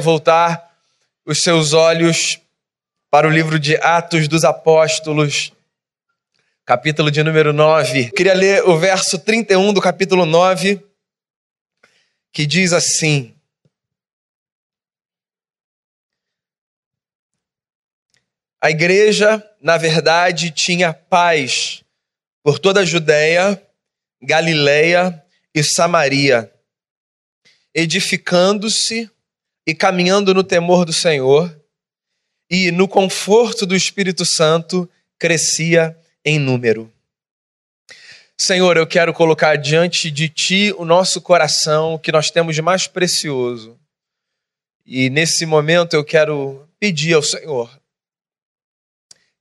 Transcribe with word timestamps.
voltar 0.00 0.74
os 1.26 1.42
seus 1.42 1.74
olhos 1.74 2.40
para 3.10 3.28
o 3.28 3.30
livro 3.30 3.58
de 3.58 3.76
Atos 3.76 4.26
dos 4.26 4.42
Apóstolos, 4.42 5.52
capítulo 6.64 7.10
de 7.10 7.22
número 7.22 7.52
9. 7.52 8.10
Queria 8.12 8.34
ler 8.34 8.66
o 8.66 8.78
verso 8.78 9.18
31 9.18 9.74
do 9.74 9.82
capítulo 9.82 10.24
9, 10.24 10.82
que 12.32 12.46
diz 12.46 12.72
assim: 12.72 13.36
A 18.58 18.70
igreja, 18.70 19.46
na 19.60 19.76
verdade, 19.76 20.50
tinha 20.50 20.94
paz 20.94 21.84
por 22.42 22.58
toda 22.58 22.80
a 22.80 22.84
Judéia, 22.84 23.62
Galiléia 24.22 25.22
e 25.54 25.62
Samaria, 25.62 26.50
edificando-se 27.74 29.10
e 29.66 29.74
caminhando 29.74 30.34
no 30.34 30.44
temor 30.44 30.84
do 30.84 30.92
Senhor, 30.92 31.54
e 32.50 32.70
no 32.70 32.86
conforto 32.86 33.64
do 33.64 33.74
Espírito 33.74 34.24
Santo 34.24 34.88
crescia 35.18 35.98
em 36.24 36.38
número. 36.38 36.92
Senhor, 38.36 38.76
eu 38.76 38.86
quero 38.86 39.14
colocar 39.14 39.56
diante 39.56 40.10
de 40.10 40.28
Ti 40.28 40.74
o 40.76 40.84
nosso 40.84 41.20
coração, 41.20 41.94
o 41.94 41.98
que 41.98 42.12
nós 42.12 42.30
temos 42.30 42.54
de 42.54 42.60
mais 42.60 42.86
precioso. 42.86 43.78
E 44.84 45.08
nesse 45.08 45.46
momento 45.46 45.94
eu 45.94 46.04
quero 46.04 46.68
pedir 46.78 47.14
ao 47.14 47.22
Senhor 47.22 47.70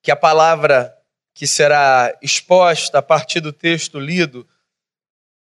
que 0.01 0.11
a 0.11 0.15
palavra 0.15 0.95
que 1.33 1.47
será 1.47 2.15
exposta 2.21 2.99
a 2.99 3.01
partir 3.01 3.39
do 3.39 3.51
texto 3.51 3.99
lido 3.99 4.47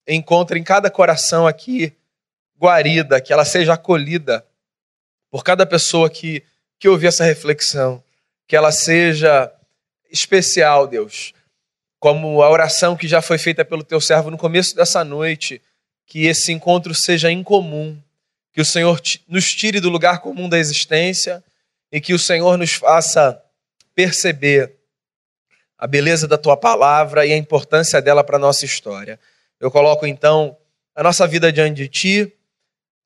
encontre 0.07 0.59
em 0.59 0.63
cada 0.63 0.91
coração 0.91 1.47
aqui 1.47 1.97
guarida, 2.59 3.21
que 3.21 3.33
ela 3.33 3.45
seja 3.45 3.73
acolhida 3.73 4.47
por 5.31 5.45
cada 5.45 5.65
pessoa 5.65 6.11
que, 6.11 6.43
que 6.79 6.89
ouvir 6.89 7.07
essa 7.07 7.25
reflexão, 7.25 8.03
que 8.47 8.57
ela 8.57 8.73
seja 8.73 9.53
especial, 10.11 10.87
Deus, 10.87 11.33
como 11.99 12.43
a 12.43 12.51
oração 12.51 12.97
que 12.97 13.07
já 13.07 13.23
foi 13.23 13.39
feita 13.39 13.65
pelo 13.65 13.85
teu 13.85 14.01
servo 14.01 14.31
no 14.31 14.39
começo 14.39 14.75
dessa 14.75 15.05
noite, 15.05 15.63
que 16.07 16.27
esse 16.27 16.53
encontro 16.53 16.95
seja 16.95 17.31
incomum, 17.31 17.97
que 18.53 18.61
o 18.61 18.65
Senhor 18.65 19.01
nos 19.29 19.55
tire 19.55 19.81
do 19.81 19.89
lugar 19.89 20.21
comum 20.21 20.49
da 20.49 20.59
existência. 20.59 21.43
E 21.93 22.01
que 22.01 22.15
o 22.15 22.19
Senhor 22.19 22.57
nos 22.57 22.73
faça 22.73 23.43
perceber 23.95 24.77
a 25.77 25.87
beleza 25.87 26.29
da 26.29 26.39
tua 26.39 26.57
palavra 26.57 27.27
e 27.27 27.33
a 27.33 27.37
importância 27.37 28.01
dela 28.01 28.23
para 28.23 28.37
a 28.37 28.41
nossa 28.41 28.65
história. 28.65 29.19
Eu 29.59 29.71
coloco 29.71 30.07
então 30.07 30.57
a 30.95 31.03
nossa 31.03 31.27
vida 31.27 31.53
diante 31.53 31.77
de 31.77 31.89
ti 31.89 32.33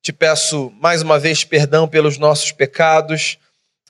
te 0.05 0.13
peço 0.13 0.71
mais 0.79 1.01
uma 1.01 1.17
vez 1.17 1.43
perdão 1.43 1.87
pelos 1.87 2.19
nossos 2.19 2.51
pecados 2.51 3.39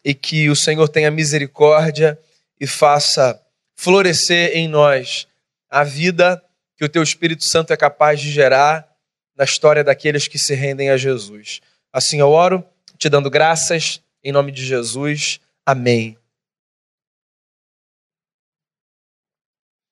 e 0.02 0.13
que 0.13 0.49
o 0.49 0.55
Senhor 0.55 0.88
tenha 0.88 1.11
misericórdia 1.11 2.17
e 2.57 2.66
faça 2.66 3.38
florescer 3.75 4.55
em 4.55 4.66
nós 4.66 5.27
a 5.69 5.83
vida 5.83 6.41
que 6.77 6.85
o 6.85 6.88
teu 6.88 7.03
Espírito 7.03 7.44
Santo 7.44 7.73
é 7.73 7.75
capaz 7.75 8.22
de 8.22 8.31
gerar 8.31 8.89
na 9.35 9.44
história 9.44 9.83
daqueles 9.83 10.25
que 10.25 10.39
se 10.39 10.55
rendem 10.55 10.89
a 10.89 10.95
Jesus. 10.95 11.59
Assim 11.91 12.22
eu 12.22 12.29
oro, 12.29 12.66
te 12.97 13.09
dando 13.09 13.29
graças, 13.29 14.02
em 14.23 14.31
nome 14.31 14.53
de 14.53 14.66
Jesus. 14.66 15.41
Amém. 15.66 16.17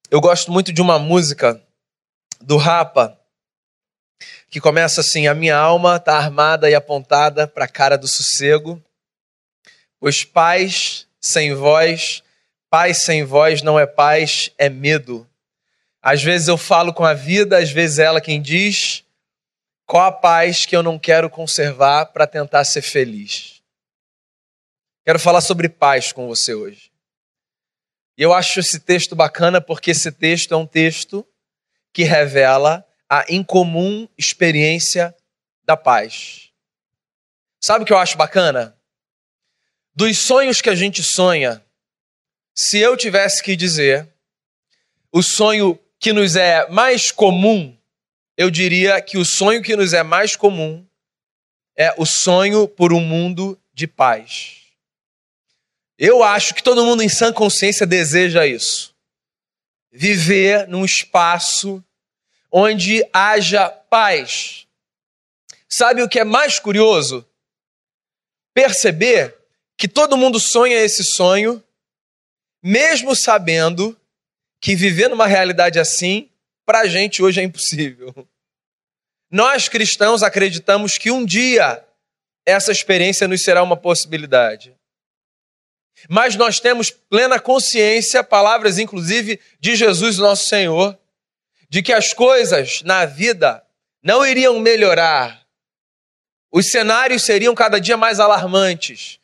Eu 0.09 0.21
gosto 0.21 0.53
muito 0.53 0.71
de 0.71 0.81
uma 0.81 0.97
música 0.97 1.61
do 2.39 2.55
Rapa, 2.55 3.19
que 4.49 4.61
começa 4.61 5.01
assim: 5.01 5.27
A 5.27 5.33
minha 5.33 5.57
alma 5.57 5.97
está 5.97 6.17
armada 6.17 6.69
e 6.69 6.75
apontada 6.75 7.47
para 7.47 7.65
a 7.65 7.67
cara 7.67 7.97
do 7.97 8.07
sossego, 8.07 8.83
pois 9.99 10.23
paz 10.23 11.07
sem 11.19 11.53
voz, 11.53 12.23
paz 12.69 13.03
sem 13.03 13.23
voz 13.23 13.61
não 13.61 13.79
é 13.79 13.85
paz, 13.85 14.51
é 14.57 14.69
medo. 14.69 15.27
Às 16.01 16.21
vezes 16.21 16.47
eu 16.47 16.57
falo 16.57 16.93
com 16.93 17.05
a 17.05 17.13
vida, 17.13 17.57
às 17.57 17.71
vezes 17.71 17.99
é 17.99 18.03
ela 18.03 18.19
quem 18.19 18.41
diz 18.41 19.03
qual 19.85 20.05
a 20.05 20.11
paz 20.11 20.65
que 20.65 20.75
eu 20.75 20.83
não 20.83 20.99
quero 20.99 21.29
conservar 21.29 22.07
para 22.07 22.27
tentar 22.27 22.65
ser 22.65 22.81
feliz. 22.81 23.61
Quero 25.05 25.19
falar 25.19 25.41
sobre 25.41 25.67
paz 25.67 26.11
com 26.11 26.27
você 26.27 26.53
hoje. 26.53 26.91
E 28.17 28.21
eu 28.21 28.33
acho 28.33 28.59
esse 28.59 28.79
texto 28.79 29.15
bacana 29.15 29.59
porque 29.59 29.91
esse 29.91 30.11
texto 30.11 30.53
é 30.53 30.57
um 30.57 30.65
texto 30.65 31.25
que 31.91 32.03
revela 32.03 32.85
a 33.13 33.23
incomum 33.29 34.09
experiência 34.17 35.15
da 35.63 35.77
paz. 35.77 36.49
Sabe 37.61 37.83
o 37.83 37.85
que 37.85 37.93
eu 37.93 37.97
acho 37.99 38.17
bacana? 38.17 38.75
Dos 39.93 40.17
sonhos 40.17 40.61
que 40.61 40.69
a 40.69 40.73
gente 40.73 41.03
sonha, 41.03 41.63
se 42.55 42.79
eu 42.79 42.97
tivesse 42.97 43.43
que 43.43 43.55
dizer, 43.55 44.11
o 45.11 45.21
sonho 45.21 45.79
que 45.99 46.11
nos 46.11 46.35
é 46.35 46.67
mais 46.69 47.11
comum, 47.11 47.77
eu 48.35 48.49
diria 48.49 48.99
que 48.99 49.19
o 49.19 49.23
sonho 49.23 49.61
que 49.61 49.75
nos 49.75 49.93
é 49.93 50.01
mais 50.01 50.35
comum 50.35 50.83
é 51.77 51.93
o 51.99 52.07
sonho 52.07 52.67
por 52.67 52.91
um 52.91 52.99
mundo 52.99 53.61
de 53.75 53.85
paz. 53.85 54.57
Eu 55.99 56.23
acho 56.23 56.55
que 56.55 56.63
todo 56.63 56.83
mundo 56.83 57.03
em 57.03 57.09
sã 57.09 57.31
consciência 57.31 57.85
deseja 57.85 58.47
isso. 58.47 58.95
Viver 59.91 60.67
num 60.67 60.83
espaço 60.83 61.83
onde 62.55 63.03
haja 63.11 63.67
paz. 63.67 64.67
Sabe 65.67 66.03
o 66.03 66.07
que 66.07 66.19
é 66.19 66.23
mais 66.23 66.59
curioso? 66.59 67.27
Perceber 68.53 69.35
que 69.75 69.87
todo 69.87 70.15
mundo 70.15 70.39
sonha 70.39 70.75
esse 70.75 71.03
sonho, 71.03 71.61
mesmo 72.61 73.15
sabendo 73.15 73.99
que 74.61 74.75
viver 74.75 75.09
numa 75.09 75.25
realidade 75.25 75.79
assim, 75.79 76.29
para 76.63 76.81
a 76.81 76.87
gente 76.87 77.23
hoje 77.23 77.41
é 77.41 77.43
impossível. 77.43 78.13
Nós 79.31 79.67
cristãos 79.67 80.21
acreditamos 80.21 80.99
que 80.99 81.09
um 81.09 81.25
dia 81.25 81.83
essa 82.45 82.71
experiência 82.71 83.27
nos 83.27 83.43
será 83.43 83.63
uma 83.63 83.75
possibilidade. 83.75 84.77
Mas 86.09 86.35
nós 86.35 86.59
temos 86.59 86.91
plena 86.91 87.39
consciência, 87.39 88.23
palavras 88.23 88.77
inclusive 88.77 89.39
de 89.59 89.75
Jesus, 89.75 90.17
nosso 90.17 90.49
Senhor, 90.49 90.99
de 91.73 91.81
que 91.81 91.91
as 91.91 92.13
coisas 92.13 92.83
na 92.83 93.03
vida 93.03 93.65
não 94.03 94.23
iriam 94.23 94.59
melhorar. 94.59 95.43
Os 96.51 96.69
cenários 96.69 97.23
seriam 97.23 97.55
cada 97.55 97.81
dia 97.81 97.97
mais 97.97 98.19
alarmantes. 98.19 99.19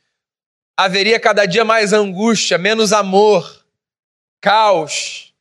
Haveria 0.76 1.20
cada 1.20 1.46
dia 1.46 1.64
mais 1.64 1.94
angústia, 1.94 2.58
menos 2.58 2.92
amor, 2.92 3.64
caos. 4.42 5.32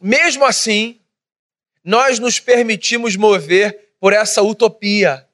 Mesmo 0.00 0.44
assim, 0.44 1.00
nós 1.82 2.20
nos 2.20 2.38
permitimos 2.38 3.16
mover 3.16 3.96
por 3.98 4.12
essa 4.12 4.42
utopia, 4.42 5.28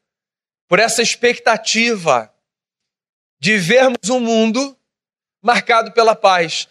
por 0.66 0.78
essa 0.78 1.02
expectativa 1.02 2.32
de 3.38 3.58
vermos 3.58 4.08
um 4.08 4.20
mundo 4.20 4.74
marcado 5.42 5.92
pela 5.92 6.16
paz. 6.16 6.66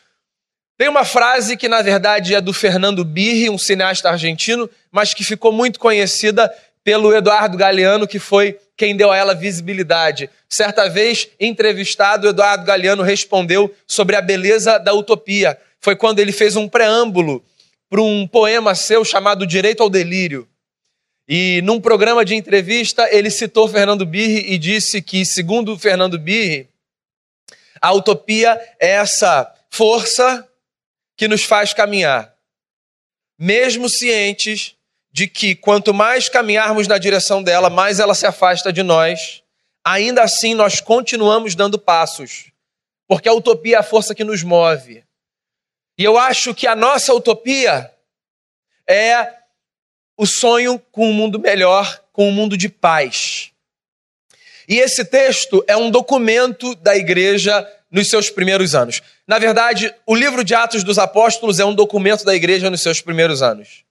Tem 0.79 0.87
uma 0.87 1.03
frase 1.03 1.57
que, 1.57 1.67
na 1.67 1.81
verdade, 1.81 2.33
é 2.33 2.39
do 2.39 2.53
Fernando 2.53 3.03
Birri, 3.03 3.49
um 3.49 3.57
cineasta 3.57 4.09
argentino, 4.09 4.69
mas 4.89 5.13
que 5.13 5.25
ficou 5.25 5.51
muito 5.51 5.77
conhecida 5.77 6.49
pelo 6.85 7.13
Eduardo 7.13 7.57
Galeano, 7.57 8.07
que 8.07 8.17
foi 8.17 8.57
quem 8.77 8.95
deu 8.95 9.11
a 9.11 9.17
ela 9.17 9.35
visibilidade. 9.35 10.29
Certa 10.47 10.87
vez, 10.87 11.27
entrevistado, 11.37 12.29
Eduardo 12.29 12.63
Galeano 12.63 13.03
respondeu 13.03 13.75
sobre 13.85 14.15
a 14.15 14.21
beleza 14.21 14.77
da 14.77 14.93
utopia. 14.93 15.59
Foi 15.81 15.97
quando 15.97 16.19
ele 16.19 16.31
fez 16.31 16.55
um 16.55 16.65
preâmbulo 16.65 17.43
para 17.89 18.01
um 18.01 18.25
poema 18.25 18.73
seu 18.73 19.03
chamado 19.03 19.45
Direito 19.45 19.83
ao 19.83 19.89
Delírio. 19.89 20.47
E 21.27 21.61
num 21.65 21.81
programa 21.81 22.23
de 22.23 22.35
entrevista, 22.35 23.05
ele 23.13 23.29
citou 23.29 23.67
Fernando 23.67 24.05
Birri 24.05 24.53
e 24.53 24.57
disse 24.57 25.01
que, 25.01 25.25
segundo 25.25 25.77
Fernando 25.77 26.17
Birri, 26.17 26.69
a 27.81 27.91
utopia 27.91 28.57
é 28.79 28.91
essa 28.91 29.53
força 29.69 30.48
que 31.19 31.27
nos 31.27 31.43
faz 31.43 31.73
caminhar, 31.73 32.33
mesmo 33.37 33.89
cientes 33.89 34.77
de 35.11 35.27
que 35.27 35.53
quanto 35.53 35.93
mais 35.93 36.29
caminharmos 36.29 36.87
na 36.87 36.97
direção 36.97 37.43
dela, 37.43 37.69
mais 37.69 37.99
ela 37.99 38.15
se 38.15 38.25
afasta 38.25 38.71
de 38.71 38.81
nós, 38.81 39.43
ainda 39.83 40.23
assim 40.23 40.53
nós 40.53 40.79
continuamos 40.79 41.55
dando 41.55 41.77
passos, 41.77 42.53
porque 43.05 43.27
a 43.27 43.33
utopia 43.33 43.75
é 43.75 43.79
a 43.79 43.83
força 43.83 44.15
que 44.15 44.23
nos 44.23 44.43
move. 44.43 45.03
E 45.97 46.05
eu 46.05 46.17
acho 46.17 46.55
que 46.55 46.65
a 46.65 46.73
nossa 46.73 47.13
utopia 47.13 47.93
é 48.87 49.39
o 50.15 50.25
sonho 50.25 50.79
com 50.89 51.09
um 51.09 51.13
mundo 51.13 51.37
melhor, 51.37 52.01
com 52.13 52.29
um 52.29 52.31
mundo 52.31 52.55
de 52.55 52.69
paz. 52.69 53.51
E 54.69 54.77
esse 54.77 55.03
texto 55.03 55.65
é 55.67 55.75
um 55.75 55.91
documento 55.91 56.75
da 56.75 56.95
igreja 56.95 57.69
nos 57.91 58.09
seus 58.09 58.29
primeiros 58.29 58.75
anos. 58.75 59.01
Na 59.27 59.39
verdade, 59.39 59.93
o 60.05 60.15
livro 60.15 60.43
de 60.43 60.53
Atos 60.53 60.83
dos 60.83 60.99
Apóstolos 60.99 61.59
é 61.59 61.65
um 61.65 61.73
documento 61.73 62.23
da 62.23 62.35
igreja 62.35 62.69
nos 62.69 62.81
seus 62.81 63.01
primeiros 63.01 63.41
anos. 63.41 63.83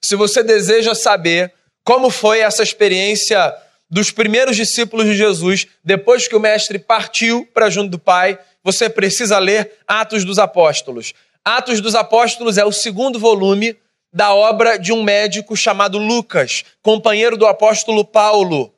Se 0.00 0.16
você 0.16 0.42
deseja 0.42 0.94
saber 0.94 1.52
como 1.84 2.10
foi 2.10 2.40
essa 2.40 2.62
experiência 2.62 3.54
dos 3.90 4.10
primeiros 4.10 4.56
discípulos 4.56 5.06
de 5.06 5.14
Jesus, 5.14 5.66
depois 5.84 6.26
que 6.26 6.34
o 6.34 6.40
mestre 6.40 6.78
partiu 6.78 7.46
para 7.52 7.68
junto 7.68 7.90
do 7.90 7.98
Pai, 7.98 8.38
você 8.64 8.88
precisa 8.88 9.38
ler 9.38 9.72
Atos 9.86 10.24
dos 10.24 10.38
Apóstolos. 10.38 11.12
Atos 11.44 11.80
dos 11.80 11.94
Apóstolos 11.94 12.56
é 12.56 12.64
o 12.64 12.72
segundo 12.72 13.18
volume 13.18 13.76
da 14.12 14.34
obra 14.34 14.78
de 14.78 14.92
um 14.92 15.02
médico 15.02 15.56
chamado 15.56 15.98
Lucas, 15.98 16.64
companheiro 16.82 17.36
do 17.36 17.46
apóstolo 17.46 18.04
Paulo 18.04 18.72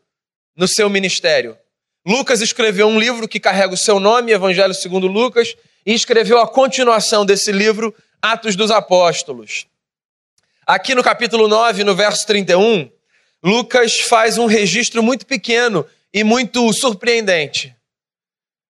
no 0.57 0.69
seu 0.69 0.89
ministério. 0.89 1.57
Lucas 2.07 2.43
escreveu 2.43 2.87
um 2.87 2.99
livro 2.99 3.27
que 3.27 3.41
carrega 3.41 3.73
o 3.73 3.79
seu 3.79 3.99
nome, 3.99 4.33
Evangelho 4.33 4.75
segundo 4.75 5.07
Lucas, 5.07 5.57
e 5.87 5.95
escreveu 5.95 6.39
a 6.39 6.47
continuação 6.47 7.25
desse 7.25 7.51
livro, 7.51 7.95
Atos 8.21 8.55
dos 8.55 8.71
Apóstolos. 8.71 9.67
Aqui 10.67 10.95
no 10.95 11.03
capítulo 11.03 11.49
9, 11.49 11.83
no 11.83 11.95
verso 11.95 12.27
31, 12.27 12.91
Lucas 13.43 14.01
faz 14.01 14.37
um 14.37 14.45
registro 14.45 15.03
muito 15.03 15.25
pequeno 15.25 15.87
e 16.13 16.23
muito 16.23 16.71
surpreendente. 16.75 17.75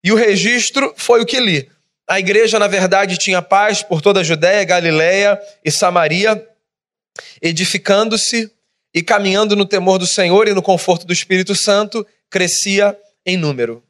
E 0.03 0.11
o 0.11 0.15
registro 0.15 0.93
foi 0.95 1.21
o 1.21 1.25
que 1.25 1.39
li. 1.39 1.69
A 2.07 2.19
igreja, 2.19 2.59
na 2.59 2.67
verdade, 2.67 3.17
tinha 3.17 3.41
paz 3.41 3.81
por 3.81 4.01
toda 4.01 4.19
a 4.19 4.23
Judéia, 4.23 4.63
Galiléia 4.63 5.39
e 5.65 5.71
Samaria, 5.71 6.47
edificando-se 7.41 8.51
e 8.93 9.01
caminhando 9.01 9.55
no 9.55 9.65
temor 9.65 9.97
do 9.97 10.05
Senhor 10.05 10.47
e 10.47 10.53
no 10.53 10.61
conforto 10.61 11.05
do 11.07 11.13
Espírito 11.13 11.55
Santo, 11.55 12.05
crescia 12.29 12.95
em 13.25 13.37
número. 13.37 13.83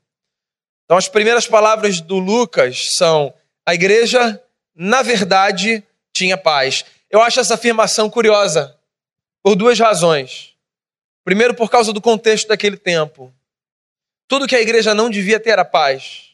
Então, 0.86 0.98
as 0.98 1.08
primeiras 1.08 1.48
palavras 1.48 2.02
do 2.02 2.20
Lucas 2.20 2.96
são: 2.96 3.34
a 3.66 3.74
igreja, 3.74 4.42
na 4.76 5.02
verdade, 5.02 5.84
tinha 6.14 6.38
paz. 6.38 6.86
Eu 7.10 7.22
acho 7.22 7.40
essa 7.40 7.56
afirmação 7.56 8.10
curiosa, 8.10 8.78
por 9.42 9.56
duas 9.56 9.80
razões. 9.80 10.54
Primeiro, 11.24 11.54
por 11.54 11.70
causa 11.70 11.94
do 11.94 12.02
contexto 12.02 12.48
daquele 12.48 12.78
tempo. 12.78 13.34
Tudo 14.28 14.48
que 14.48 14.56
a 14.56 14.62
igreja 14.62 14.94
não 14.94 15.10
devia 15.10 15.40
ter 15.40 15.52
era 15.52 15.64
paz. 15.64 16.32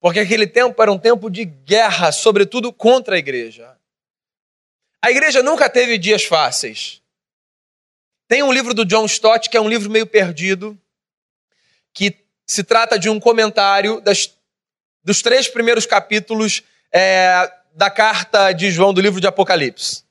Porque 0.00 0.18
aquele 0.18 0.46
tempo 0.46 0.82
era 0.82 0.90
um 0.90 0.98
tempo 0.98 1.30
de 1.30 1.44
guerra, 1.44 2.10
sobretudo 2.10 2.72
contra 2.72 3.14
a 3.14 3.18
igreja. 3.18 3.76
A 5.00 5.10
igreja 5.10 5.42
nunca 5.42 5.70
teve 5.70 5.96
dias 5.96 6.24
fáceis. 6.24 7.00
Tem 8.28 8.42
um 8.42 8.52
livro 8.52 8.74
do 8.74 8.84
John 8.84 9.04
Stott, 9.06 9.48
que 9.48 9.56
é 9.56 9.60
um 9.60 9.68
livro 9.68 9.90
meio 9.90 10.06
perdido, 10.06 10.78
que 11.94 12.16
se 12.46 12.62
trata 12.62 12.98
de 12.98 13.08
um 13.08 13.20
comentário 13.20 14.00
das, 14.00 14.32
dos 15.04 15.22
três 15.22 15.48
primeiros 15.48 15.86
capítulos 15.86 16.62
é, 16.92 17.50
da 17.74 17.90
carta 17.90 18.52
de 18.52 18.70
João 18.70 18.92
do 18.92 19.00
livro 19.00 19.20
de 19.20 19.26
Apocalipse. 19.26 20.04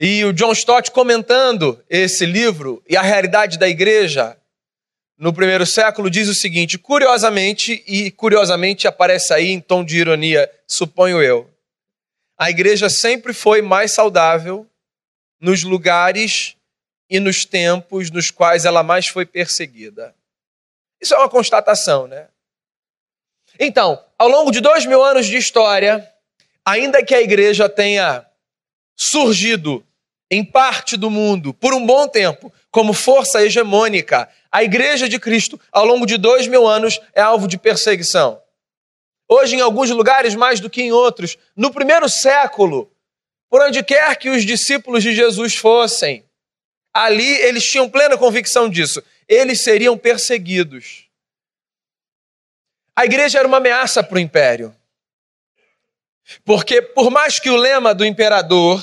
E 0.00 0.24
o 0.24 0.32
John 0.32 0.52
Stott 0.52 0.90
comentando 0.90 1.82
esse 1.88 2.26
livro 2.26 2.82
e 2.88 2.96
a 2.96 3.02
realidade 3.02 3.58
da 3.58 3.68
igreja 3.68 4.36
no 5.16 5.32
primeiro 5.32 5.64
século 5.64 6.10
diz 6.10 6.28
o 6.28 6.34
seguinte: 6.34 6.78
curiosamente, 6.78 7.82
e 7.86 8.10
curiosamente 8.10 8.88
aparece 8.88 9.32
aí 9.32 9.50
em 9.50 9.60
tom 9.60 9.84
de 9.84 9.98
ironia, 9.98 10.50
suponho 10.66 11.22
eu, 11.22 11.48
a 12.36 12.50
igreja 12.50 12.90
sempre 12.90 13.32
foi 13.32 13.62
mais 13.62 13.92
saudável 13.92 14.66
nos 15.40 15.62
lugares 15.62 16.56
e 17.08 17.20
nos 17.20 17.44
tempos 17.44 18.10
nos 18.10 18.30
quais 18.30 18.64
ela 18.64 18.82
mais 18.82 19.06
foi 19.06 19.24
perseguida. 19.24 20.14
Isso 21.04 21.12
é 21.12 21.18
uma 21.18 21.28
constatação, 21.28 22.06
né? 22.06 22.28
Então, 23.60 24.02
ao 24.18 24.26
longo 24.26 24.50
de 24.50 24.58
dois 24.58 24.86
mil 24.86 25.04
anos 25.04 25.26
de 25.26 25.36
história, 25.36 26.10
ainda 26.64 27.04
que 27.04 27.14
a 27.14 27.20
igreja 27.20 27.68
tenha 27.68 28.24
surgido 28.96 29.86
em 30.30 30.42
parte 30.42 30.96
do 30.96 31.10
mundo 31.10 31.52
por 31.52 31.74
um 31.74 31.84
bom 31.84 32.08
tempo 32.08 32.50
como 32.70 32.94
força 32.94 33.44
hegemônica, 33.44 34.26
a 34.50 34.64
Igreja 34.64 35.06
de 35.06 35.20
Cristo, 35.20 35.60
ao 35.70 35.84
longo 35.84 36.06
de 36.06 36.16
dois 36.16 36.46
mil 36.46 36.66
anos, 36.66 36.98
é 37.12 37.20
alvo 37.20 37.46
de 37.46 37.58
perseguição. 37.58 38.40
Hoje, 39.28 39.56
em 39.56 39.60
alguns 39.60 39.90
lugares 39.90 40.34
mais 40.34 40.58
do 40.58 40.70
que 40.70 40.80
em 40.80 40.90
outros, 40.90 41.36
no 41.54 41.70
primeiro 41.70 42.08
século, 42.08 42.90
por 43.50 43.60
onde 43.60 43.84
quer 43.84 44.16
que 44.16 44.30
os 44.30 44.42
discípulos 44.42 45.02
de 45.02 45.14
Jesus 45.14 45.54
fossem, 45.54 46.24
ali 46.94 47.30
eles 47.42 47.70
tinham 47.70 47.90
plena 47.90 48.16
convicção 48.16 48.70
disso, 48.70 49.02
eles 49.28 49.60
seriam 49.62 49.96
perseguidos. 49.96 51.08
A 52.96 53.04
igreja 53.04 53.38
era 53.38 53.48
uma 53.48 53.56
ameaça 53.56 54.02
para 54.02 54.16
o 54.16 54.20
império. 54.20 54.74
Porque, 56.44 56.80
por 56.80 57.10
mais 57.10 57.38
que 57.38 57.50
o 57.50 57.56
lema 57.56 57.94
do 57.94 58.04
imperador, 58.04 58.82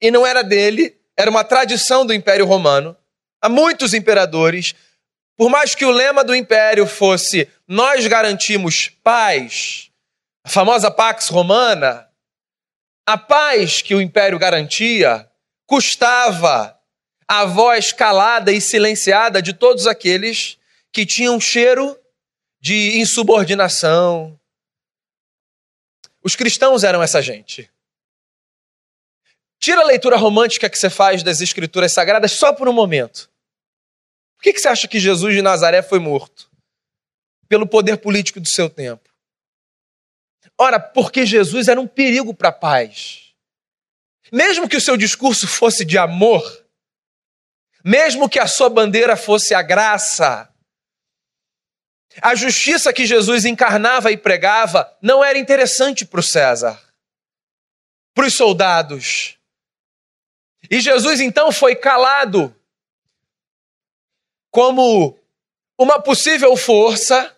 e 0.00 0.10
não 0.10 0.26
era 0.26 0.42
dele, 0.42 0.98
era 1.16 1.30
uma 1.30 1.44
tradição 1.44 2.06
do 2.06 2.14
Império 2.14 2.46
Romano, 2.46 2.96
há 3.40 3.48
muitos 3.48 3.92
imperadores, 3.92 4.74
por 5.36 5.50
mais 5.50 5.74
que 5.74 5.84
o 5.84 5.90
lema 5.90 6.24
do 6.24 6.34
império 6.34 6.86
fosse 6.86 7.48
nós 7.68 8.06
garantimos 8.06 8.88
paz, 9.02 9.90
a 10.42 10.48
famosa 10.48 10.90
Pax 10.90 11.28
Romana, 11.28 12.08
a 13.06 13.18
paz 13.18 13.82
que 13.82 13.94
o 13.94 14.00
império 14.00 14.38
garantia 14.38 15.28
custava 15.66 16.79
a 17.30 17.44
voz 17.44 17.92
calada 17.92 18.50
e 18.50 18.60
silenciada 18.60 19.40
de 19.40 19.52
todos 19.52 19.86
aqueles 19.86 20.58
que 20.90 21.06
tinham 21.06 21.40
cheiro 21.40 21.96
de 22.60 22.98
insubordinação, 22.98 24.36
os 26.24 26.34
cristãos 26.34 26.82
eram 26.82 27.00
essa 27.00 27.22
gente. 27.22 27.70
Tira 29.60 29.82
a 29.82 29.84
leitura 29.84 30.16
romântica 30.16 30.68
que 30.68 30.76
você 30.76 30.90
faz 30.90 31.22
das 31.22 31.40
escrituras 31.40 31.92
sagradas 31.92 32.32
só 32.32 32.52
por 32.52 32.68
um 32.68 32.72
momento. 32.72 33.30
Por 34.36 34.42
que, 34.42 34.58
você 34.58 34.66
acha 34.66 34.88
que 34.88 34.98
Jesus 34.98 35.32
de 35.32 35.40
Nazaré 35.40 35.82
foi 35.82 36.00
morto? 36.00 36.50
Pelo 37.48 37.64
poder 37.64 37.98
político 37.98 38.40
do 38.40 38.48
seu 38.48 38.68
tempo. 38.68 39.08
Ora, 40.58 40.80
porque 40.80 41.24
Jesus 41.24 41.68
era 41.68 41.80
um 41.80 41.86
perigo 41.86 42.34
para 42.34 42.48
a 42.48 42.52
paz. 42.52 43.32
Mesmo 44.32 44.68
que 44.68 44.76
o 44.76 44.80
seu 44.80 44.96
discurso 44.96 45.46
fosse 45.46 45.84
de 45.84 45.96
amor, 45.96 46.59
mesmo 47.84 48.28
que 48.28 48.38
a 48.38 48.46
sua 48.46 48.68
bandeira 48.68 49.16
fosse 49.16 49.54
a 49.54 49.62
graça, 49.62 50.48
a 52.20 52.34
justiça 52.34 52.92
que 52.92 53.06
Jesus 53.06 53.44
encarnava 53.44 54.10
e 54.10 54.16
pregava 54.16 54.96
não 55.00 55.22
era 55.22 55.38
interessante 55.38 56.04
para 56.04 56.20
o 56.20 56.22
César, 56.22 56.80
para 58.14 58.26
os 58.26 58.34
soldados. 58.34 59.38
E 60.70 60.80
Jesus 60.80 61.20
então 61.20 61.52
foi 61.52 61.76
calado 61.76 62.54
como 64.50 65.18
uma 65.78 66.00
possível 66.00 66.56
força 66.56 67.34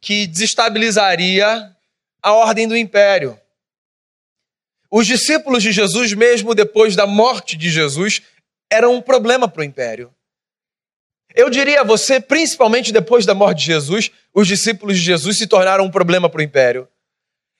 que 0.00 0.26
desestabilizaria 0.26 1.74
a 2.20 2.32
ordem 2.32 2.66
do 2.66 2.76
império. 2.76 3.40
Os 4.90 5.06
discípulos 5.06 5.62
de 5.62 5.72
Jesus, 5.72 6.12
mesmo 6.12 6.54
depois 6.54 6.94
da 6.94 7.06
morte 7.06 7.56
de 7.56 7.70
Jesus, 7.70 8.22
eram 8.70 8.94
um 8.94 9.00
problema 9.00 9.48
para 9.48 9.60
o 9.60 9.64
império. 9.64 10.12
Eu 11.34 11.50
diria 11.50 11.82
a 11.82 11.84
você, 11.84 12.18
principalmente 12.18 12.92
depois 12.92 13.26
da 13.26 13.34
morte 13.34 13.58
de 13.58 13.66
Jesus, 13.66 14.10
os 14.32 14.48
discípulos 14.48 14.96
de 14.96 15.02
Jesus 15.02 15.36
se 15.36 15.46
tornaram 15.46 15.84
um 15.84 15.90
problema 15.90 16.28
para 16.30 16.38
o 16.38 16.42
império. 16.42 16.88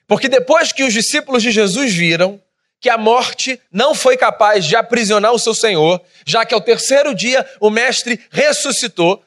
Porque 0.06 0.28
depois 0.28 0.72
que 0.72 0.84
os 0.84 0.92
discípulos 0.92 1.42
de 1.42 1.50
Jesus 1.50 1.92
viram 1.92 2.40
que 2.80 2.88
a 2.88 2.96
morte 2.96 3.60
não 3.70 3.94
foi 3.94 4.16
capaz 4.16 4.64
de 4.64 4.76
aprisionar 4.76 5.32
o 5.32 5.38
seu 5.38 5.54
Senhor, 5.54 6.00
já 6.24 6.44
que 6.44 6.54
ao 6.54 6.60
terceiro 6.60 7.14
dia 7.14 7.46
o 7.60 7.70
Mestre 7.70 8.20
ressuscitou 8.30 9.22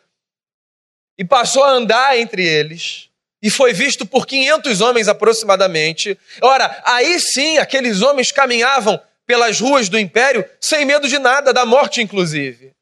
e 1.17 1.25
passou 1.25 1.63
a 1.63 1.71
andar 1.71 2.17
entre 2.17 2.45
eles, 2.48 3.09
e 3.41 3.50
foi 3.50 3.74
visto 3.74 4.05
por 4.05 4.25
500 4.25 4.81
homens 4.81 5.07
aproximadamente. 5.07 6.17
Ora, 6.41 6.81
aí 6.86 7.19
sim 7.19 7.57
aqueles 7.57 8.01
homens 8.01 8.31
caminhavam 8.31 9.00
pelas 9.29 9.59
ruas 9.59 9.89
do 9.89 10.00
império 10.00 10.43
sem 10.59 10.83
medo 10.86 11.07
de 11.07 11.19
nada, 11.19 11.53
da 11.53 11.63
morte 11.63 12.01
inclusive. 12.01 12.74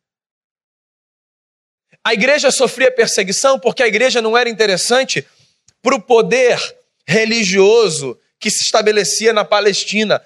A 2.02 2.14
igreja 2.14 2.52
sofria 2.52 2.90
perseguição 2.90 3.60
porque 3.60 3.84
a 3.84 3.88
igreja 3.88 4.22
não 4.22 4.38
era 4.38 4.50
interessante 4.50 5.28
para 5.82 5.94
o 5.94 6.02
poder 6.02 6.58
religioso 7.06 8.18
que 8.40 8.50
se 8.50 8.64
estabelecia 8.64 9.34
na 9.34 9.44
Palestina. 9.44 10.24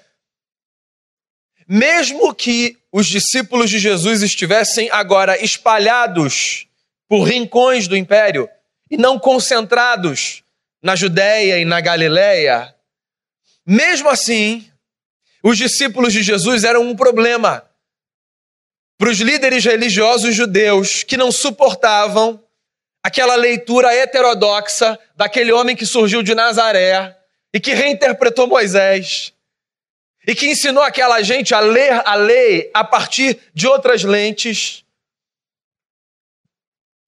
Mesmo 1.66 2.32
que 2.32 2.78
os 2.92 3.08
discípulos 3.08 3.68
de 3.68 3.80
Jesus 3.80 4.22
estivessem 4.22 4.88
agora 4.92 5.42
espalhados 5.44 6.68
por 7.08 7.24
rincões 7.24 7.88
do 7.88 7.96
império 7.96 8.48
e 8.88 8.96
não 8.96 9.18
concentrados 9.18 10.44
na 10.80 10.94
Judéia 10.94 11.58
e 11.58 11.64
na 11.64 11.80
Galiléia, 11.80 12.72
mesmo 13.66 14.08
assim, 14.08 14.71
os 15.42 15.58
discípulos 15.58 16.12
de 16.12 16.22
Jesus 16.22 16.64
eram 16.64 16.82
um 16.82 16.94
problema 16.94 17.68
para 18.96 19.10
os 19.10 19.18
líderes 19.18 19.64
religiosos 19.64 20.34
judeus 20.34 21.02
que 21.02 21.16
não 21.16 21.32
suportavam 21.32 22.42
aquela 23.02 23.34
leitura 23.34 23.92
heterodoxa 23.92 24.96
daquele 25.16 25.50
homem 25.50 25.74
que 25.74 25.84
surgiu 25.84 26.22
de 26.22 26.34
Nazaré 26.34 27.18
e 27.52 27.58
que 27.58 27.74
reinterpretou 27.74 28.46
Moisés 28.46 29.32
e 30.24 30.34
que 30.34 30.46
ensinou 30.46 30.84
aquela 30.84 31.20
gente 31.20 31.52
a 31.52 31.58
ler 31.58 32.00
a 32.06 32.14
lei 32.14 32.70
a 32.72 32.84
partir 32.84 33.40
de 33.52 33.66
outras 33.66 34.04
lentes. 34.04 34.84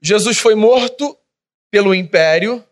Jesus 0.02 0.36
foi 0.36 0.56
morto 0.56 1.16
pelo 1.70 1.94
império, 1.94 2.66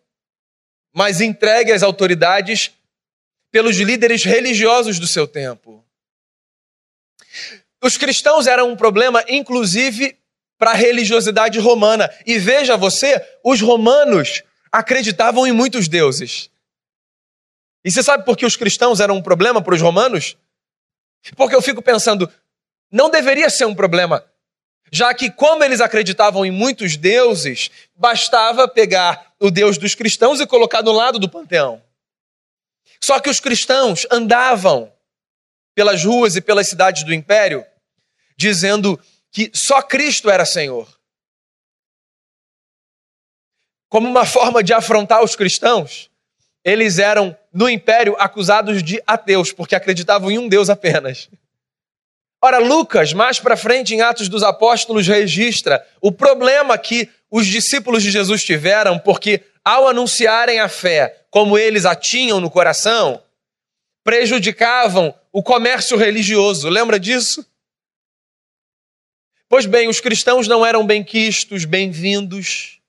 mas 0.93 1.21
entregue 1.21 1.71
às 1.71 1.85
autoridades 1.85 2.73
pelos 3.53 3.77
líderes 3.77 4.25
religiosos 4.25 4.99
do 4.99 5.07
seu 5.07 5.29
tempo. 5.29 5.85
Os 7.83 7.99
cristãos 7.99 8.47
eram 8.47 8.71
um 8.71 8.77
problema, 8.77 9.23
inclusive, 9.29 10.17
para 10.59 10.71
a 10.71 10.75
religiosidade 10.75 11.59
romana. 11.59 12.11
E 12.27 12.39
veja 12.39 12.77
você, 12.77 13.23
os 13.45 13.61
romanos 13.61 14.43
acreditavam 14.71 15.47
em 15.47 15.53
muitos 15.53 15.87
deuses. 15.87 16.51
E 17.85 17.91
você 17.91 18.03
sabe 18.03 18.25
por 18.25 18.37
que 18.37 18.47
os 18.47 18.57
cristãos 18.57 19.01
eram 19.01 19.17
um 19.17 19.23
problema 19.23 19.61
para 19.61 19.75
os 19.75 19.81
romanos? 19.81 20.37
Porque 21.37 21.55
eu 21.55 21.61
fico 21.61 21.83
pensando, 21.83 22.33
não 22.91 23.11
deveria 23.11 23.51
ser 23.51 23.67
um 23.67 23.75
problema, 23.75 24.25
já 24.91 25.13
que, 25.13 25.31
como 25.31 25.65
eles 25.65 25.81
acreditavam 25.81 26.47
em 26.47 26.51
muitos 26.51 26.97
deuses, 26.97 27.71
bastava 27.95 28.69
pegar 28.69 29.33
o 29.39 29.51
Deus 29.51 29.77
dos 29.77 29.95
cristãos 29.95 30.41
e 30.41 30.47
colocar 30.47 30.81
do 30.81 30.93
lado 30.93 31.19
do 31.19 31.29
panteão. 31.29 31.83
Só 33.03 33.19
que 33.19 33.29
os 33.29 33.41
cristãos 33.41 34.07
andavam 34.11 34.93
pelas 35.75 36.05
ruas 36.05 36.37
e 36.37 36.41
pelas 36.41 36.69
cidades 36.69 37.03
do 37.05 37.13
império 37.13 37.65
dizendo 38.37 38.99
que 39.31 39.51
só 39.55 39.83
Cristo 39.83 40.31
era 40.31 40.45
Senhor. 40.45 40.89
Como 43.89 44.09
uma 44.09 44.25
forma 44.25 44.63
de 44.63 44.73
afrontar 44.73 45.23
os 45.23 45.37
cristãos, 45.37 46.11
eles 46.65 46.99
eram, 46.99 47.37
no 47.53 47.69
império, 47.69 48.17
acusados 48.19 48.83
de 48.83 49.03
ateus, 49.07 49.53
porque 49.53 49.75
acreditavam 49.75 50.31
em 50.31 50.39
um 50.39 50.49
Deus 50.49 50.71
apenas. 50.71 51.29
Ora, 52.41 52.59
Lucas, 52.59 53.13
mais 53.13 53.39
para 53.39 53.57
frente 53.57 53.95
em 53.95 54.01
Atos 54.01 54.29
dos 54.29 54.43
Apóstolos, 54.43 55.07
registra 55.07 55.87
o 56.01 56.11
problema 56.11 56.77
que 56.79 57.09
os 57.31 57.47
discípulos 57.47 58.03
de 58.03 58.11
Jesus 58.11 58.43
tiveram, 58.43 58.99
porque 58.99 59.45
ao 59.65 59.87
anunciarem 59.89 60.59
a 60.59 60.69
fé 60.69 61.22
como 61.33 61.57
eles 61.57 61.87
a 61.87 61.97
tinham 61.97 62.41
no 62.41 62.51
coração, 62.51 63.25
prejudicavam 64.05 65.19
o 65.33 65.43
comércio 65.43 65.97
religioso. 65.97 66.69
Lembra 66.69 67.01
disso? 67.01 67.51
Pois 69.49 69.65
bem, 69.65 69.89
os 69.89 69.99
cristãos 69.99 70.47
não 70.47 70.65
eram 70.65 70.87
bem-quistos, 70.87 71.65
bem-vindos. 71.65 72.83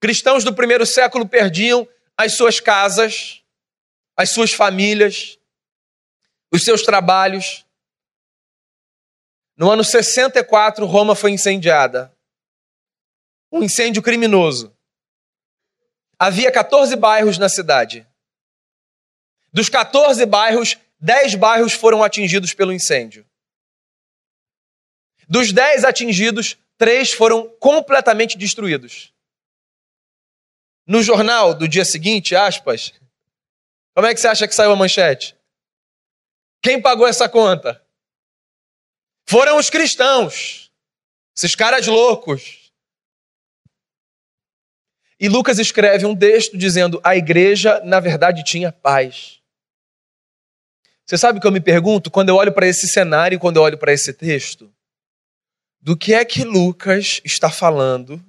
Cristãos 0.00 0.44
do 0.44 0.54
primeiro 0.54 0.86
século 0.86 1.28
perdiam 1.28 1.86
as 2.16 2.36
suas 2.36 2.60
casas, 2.60 3.42
as 4.16 4.30
suas 4.30 4.52
famílias, 4.52 5.36
os 6.52 6.62
seus 6.62 6.82
trabalhos. 6.82 7.66
No 9.56 9.68
ano 9.68 9.82
64, 9.82 10.86
Roma 10.86 11.16
foi 11.16 11.32
incendiada. 11.32 12.16
Um 13.50 13.64
incêndio 13.64 14.00
criminoso. 14.00 14.73
Havia 16.24 16.50
14 16.50 16.96
bairros 16.96 17.36
na 17.36 17.50
cidade. 17.50 18.08
Dos 19.52 19.68
14 19.68 20.24
bairros, 20.24 20.78
10 20.98 21.34
bairros 21.34 21.74
foram 21.74 22.02
atingidos 22.02 22.54
pelo 22.54 22.72
incêndio. 22.72 23.28
Dos 25.28 25.52
dez 25.52 25.84
atingidos, 25.84 26.56
três 26.78 27.12
foram 27.12 27.54
completamente 27.60 28.38
destruídos. 28.38 29.12
No 30.86 31.02
jornal 31.02 31.52
do 31.52 31.68
dia 31.68 31.84
seguinte, 31.84 32.34
aspas, 32.34 32.94
como 33.94 34.06
é 34.06 34.14
que 34.14 34.20
você 34.20 34.28
acha 34.28 34.48
que 34.48 34.54
saiu 34.54 34.72
a 34.72 34.76
manchete? 34.76 35.36
Quem 36.62 36.80
pagou 36.80 37.06
essa 37.06 37.28
conta? 37.28 37.86
Foram 39.28 39.58
os 39.58 39.68
cristãos, 39.68 40.72
esses 41.36 41.54
caras 41.54 41.86
loucos. 41.86 42.63
E 45.24 45.28
Lucas 45.28 45.58
escreve 45.58 46.04
um 46.04 46.14
texto 46.14 46.58
dizendo: 46.58 47.00
a 47.02 47.16
igreja, 47.16 47.80
na 47.82 47.98
verdade, 48.00 48.44
tinha 48.44 48.70
paz. 48.70 49.40
Você 51.06 51.16
sabe 51.16 51.38
o 51.38 51.40
que 51.40 51.46
eu 51.46 51.52
me 51.52 51.60
pergunto 51.60 52.10
quando 52.10 52.28
eu 52.28 52.36
olho 52.36 52.52
para 52.52 52.66
esse 52.66 52.86
cenário, 52.86 53.38
quando 53.38 53.56
eu 53.56 53.62
olho 53.62 53.78
para 53.78 53.92
esse 53.92 54.12
texto? 54.12 54.70
do 55.84 55.94
que 55.94 56.14
é 56.14 56.24
que 56.24 56.44
Lucas 56.44 57.20
está 57.26 57.50
falando 57.50 58.24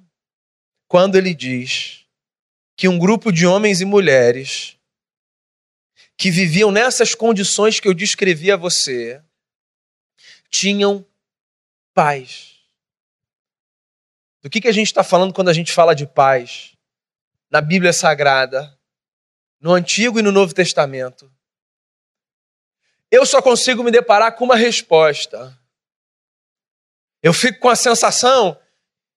quando 0.86 1.16
ele 1.16 1.32
diz 1.32 2.04
que 2.76 2.86
um 2.86 2.98
grupo 2.98 3.32
de 3.32 3.46
homens 3.46 3.80
e 3.80 3.86
mulheres 3.86 4.76
que 6.18 6.30
viviam 6.30 6.70
nessas 6.70 7.14
condições 7.14 7.80
que 7.80 7.88
eu 7.88 7.94
descrevi 7.94 8.52
a 8.52 8.56
você 8.56 9.22
tinham 10.50 11.02
paz. 11.94 12.56
Do 14.42 14.50
que, 14.50 14.60
que 14.60 14.68
a 14.68 14.72
gente 14.72 14.88
está 14.88 15.02
falando 15.02 15.32
quando 15.32 15.48
a 15.48 15.54
gente 15.54 15.72
fala 15.72 15.94
de 15.94 16.06
paz? 16.06 16.75
Na 17.50 17.60
Bíblia 17.60 17.92
Sagrada, 17.92 18.76
no 19.60 19.72
Antigo 19.72 20.18
e 20.18 20.22
no 20.22 20.32
Novo 20.32 20.52
Testamento. 20.52 21.32
Eu 23.10 23.24
só 23.24 23.40
consigo 23.40 23.82
me 23.82 23.90
deparar 23.90 24.34
com 24.36 24.44
uma 24.44 24.56
resposta 24.56 25.56
eu 27.26 27.32
fico 27.32 27.58
com 27.58 27.68
a 27.68 27.74
sensação 27.74 28.56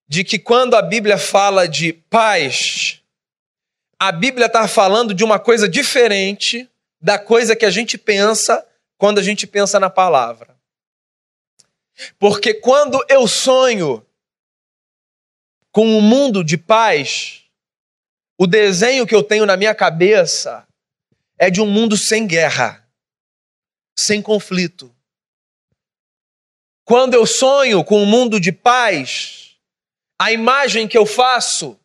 de 0.08 0.24
que 0.24 0.40
quando 0.40 0.76
a 0.76 0.82
Bíblia 0.82 1.16
fala 1.16 1.68
de 1.68 1.94
paz, 1.94 3.04
a 4.00 4.12
Bíblia 4.12 4.48
está 4.48 4.68
falando 4.68 5.14
de 5.14 5.24
uma 5.24 5.38
coisa 5.38 5.70
diferente 5.70 6.68
da 7.00 7.20
coisa 7.20 7.56
que 7.56 7.66
a 7.66 7.70
gente 7.70 8.00
pensa 8.00 8.68
quando 8.98 9.20
a 9.20 9.22
gente 9.22 9.46
pensa 9.46 9.80
na 9.80 9.92
palavra. 9.92 10.58
Porque 12.18 12.52
quando 12.52 13.00
eu 13.08 13.28
sonho 13.28 14.04
com 15.72 15.86
um 15.86 16.02
mundo 16.02 16.44
de 16.44 16.58
paz, 16.58 17.44
o 18.42 18.48
desenho 18.48 19.06
que 19.06 19.14
eu 19.14 19.22
tenho 19.22 19.46
na 19.46 19.58
minha 19.58 19.76
cabeça 19.76 20.66
é 21.38 21.50
de 21.50 21.60
um 21.60 21.66
mundo 21.66 21.98
sem 21.98 22.26
guerra, 22.26 22.88
sem 23.98 24.22
conflito. 24.22 24.96
Quando 26.86 27.16
eu 27.16 27.26
sonho 27.26 27.84
com 27.84 28.02
um 28.02 28.06
mundo 28.06 28.40
de 28.40 28.54
paz, 28.54 29.58
a 30.18 30.32
imagem 30.32 30.88
que 30.88 30.98
eu 30.98 31.06
faço 31.06 31.78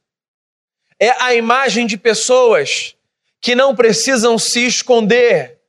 é 1.00 1.10
a 1.20 1.34
imagem 1.34 1.88
de 1.88 1.96
pessoas 1.96 2.94
que 3.40 3.56
não 3.56 3.74
precisam 3.74 4.38
se 4.38 4.64
esconder 4.64 5.60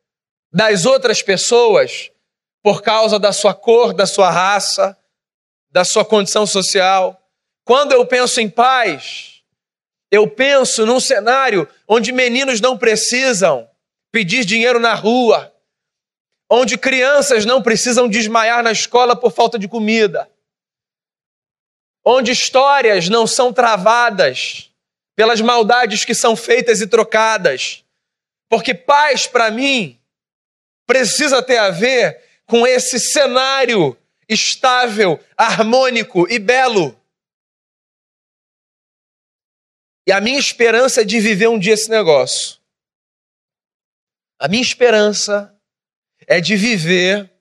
das 0.53 0.85
outras 0.85 1.23
pessoas 1.23 2.11
por 2.61 2.83
causa 2.83 3.17
da 3.17 3.33
sua 3.33 3.55
cor, 3.55 3.91
da 3.91 4.05
sua 4.05 4.29
raça, 4.29 4.95
da 5.71 5.83
sua 5.83 6.05
condição 6.05 6.45
social. 6.45 7.19
Quando 7.63 7.91
eu 7.91 8.05
penso 8.05 8.39
em 8.39 8.47
paz, 8.47 9.34
eu 10.11 10.29
penso 10.29 10.85
num 10.85 10.99
cenário 10.99 11.67
onde 11.87 12.11
meninos 12.11 12.61
não 12.61 12.77
precisam 12.77 13.69
pedir 14.11 14.45
dinheiro 14.45 14.79
na 14.79 14.93
rua, 14.93 15.53
onde 16.49 16.77
crianças 16.77 17.45
não 17.45 17.61
precisam 17.61 18.07
desmaiar 18.07 18.63
na 18.63 18.71
escola 18.71 19.15
por 19.15 19.31
falta 19.31 19.59
de 19.59 19.67
comida, 19.67 20.29
onde 22.03 22.31
histórias 22.31 23.09
não 23.09 23.25
são 23.25 23.51
travadas 23.51 24.71
pelas 25.15 25.41
maldades 25.41 26.05
que 26.05 26.13
são 26.13 26.35
feitas 26.35 26.81
e 26.81 26.87
trocadas. 26.87 27.83
Porque 28.49 28.73
paz, 28.73 29.25
para 29.25 29.49
mim, 29.49 29.99
precisa 30.85 31.41
ter 31.41 31.57
a 31.57 31.71
ver 31.71 32.21
com 32.45 32.67
esse 32.67 32.99
cenário 32.99 33.97
estável, 34.29 35.19
harmônico 35.35 36.27
e 36.29 36.37
belo. 36.37 36.99
E 40.07 40.11
a 40.11 40.21
minha 40.21 40.37
esperança 40.37 41.01
é 41.01 41.03
de 41.03 41.19
viver 41.19 41.47
um 41.47 41.57
dia 41.57 41.73
esse 41.73 41.89
negócio. 41.89 42.57
A 44.37 44.47
minha 44.47 44.61
esperança 44.61 45.55
é 46.27 46.39
de 46.39 46.55
viver 46.55 47.31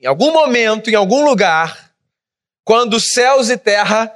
em 0.00 0.06
algum 0.06 0.32
momento, 0.32 0.90
em 0.90 0.96
algum 0.96 1.24
lugar, 1.24 1.94
quando 2.64 2.98
céus 2.98 3.48
e 3.50 3.56
terra 3.56 4.12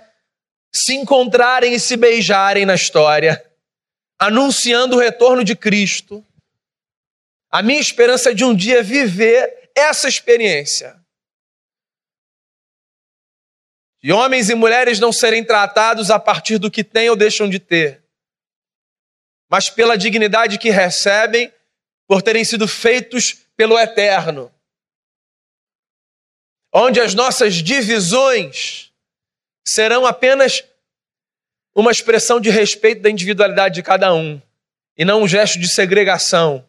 se 0.74 0.94
encontrarem 0.94 1.74
e 1.74 1.80
se 1.80 1.96
beijarem 1.96 2.66
na 2.66 2.74
história, 2.74 3.44
anunciando 4.18 4.96
o 4.96 4.98
retorno 4.98 5.44
de 5.44 5.54
Cristo. 5.54 6.24
A 7.50 7.62
minha 7.62 7.80
esperança 7.80 8.30
é 8.30 8.34
de 8.34 8.44
um 8.44 8.54
dia 8.54 8.82
viver 8.82 9.70
essa 9.76 10.08
experiência. 10.08 11.00
De 14.06 14.12
homens 14.12 14.48
e 14.48 14.54
mulheres 14.54 15.00
não 15.00 15.12
serem 15.12 15.44
tratados 15.44 16.12
a 16.12 16.18
partir 16.20 16.58
do 16.58 16.70
que 16.70 16.84
têm 16.84 17.10
ou 17.10 17.16
deixam 17.16 17.50
de 17.50 17.58
ter, 17.58 18.04
mas 19.50 19.68
pela 19.68 19.98
dignidade 19.98 20.60
que 20.60 20.70
recebem 20.70 21.52
por 22.06 22.22
terem 22.22 22.44
sido 22.44 22.68
feitos 22.68 23.32
pelo 23.56 23.76
eterno. 23.76 24.54
Onde 26.72 27.00
as 27.00 27.14
nossas 27.14 27.54
divisões 27.54 28.92
serão 29.66 30.06
apenas 30.06 30.62
uma 31.74 31.90
expressão 31.90 32.40
de 32.40 32.48
respeito 32.48 33.02
da 33.02 33.10
individualidade 33.10 33.74
de 33.74 33.82
cada 33.82 34.14
um 34.14 34.40
e 34.96 35.04
não 35.04 35.22
um 35.22 35.26
gesto 35.26 35.58
de 35.58 35.66
segregação. 35.66 36.64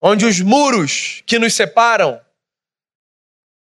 Onde 0.00 0.24
os 0.26 0.40
muros 0.40 1.24
que 1.26 1.40
nos 1.40 1.56
separam 1.56 2.24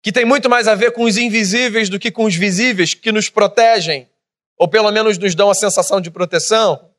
que 0.05 0.13
tem 0.13 0.27
muito 0.27 0.51
mais 0.51 0.69
a 0.69 0.75
ver 0.75 0.93
com 0.93 1.05
os 1.05 1.17
invisíveis 1.17 1.89
do 1.89 1.99
que 1.99 2.11
com 2.11 2.27
os 2.27 2.35
visíveis, 2.35 2.93
que 2.93 3.11
nos 3.11 3.31
protegem, 3.31 4.07
ou 4.55 4.69
pelo 4.69 4.91
menos 4.91 5.17
nos 5.17 5.35
dão 5.35 5.49
a 5.49 5.55
sensação 5.55 5.99
de 5.99 6.11
proteção, 6.11 6.91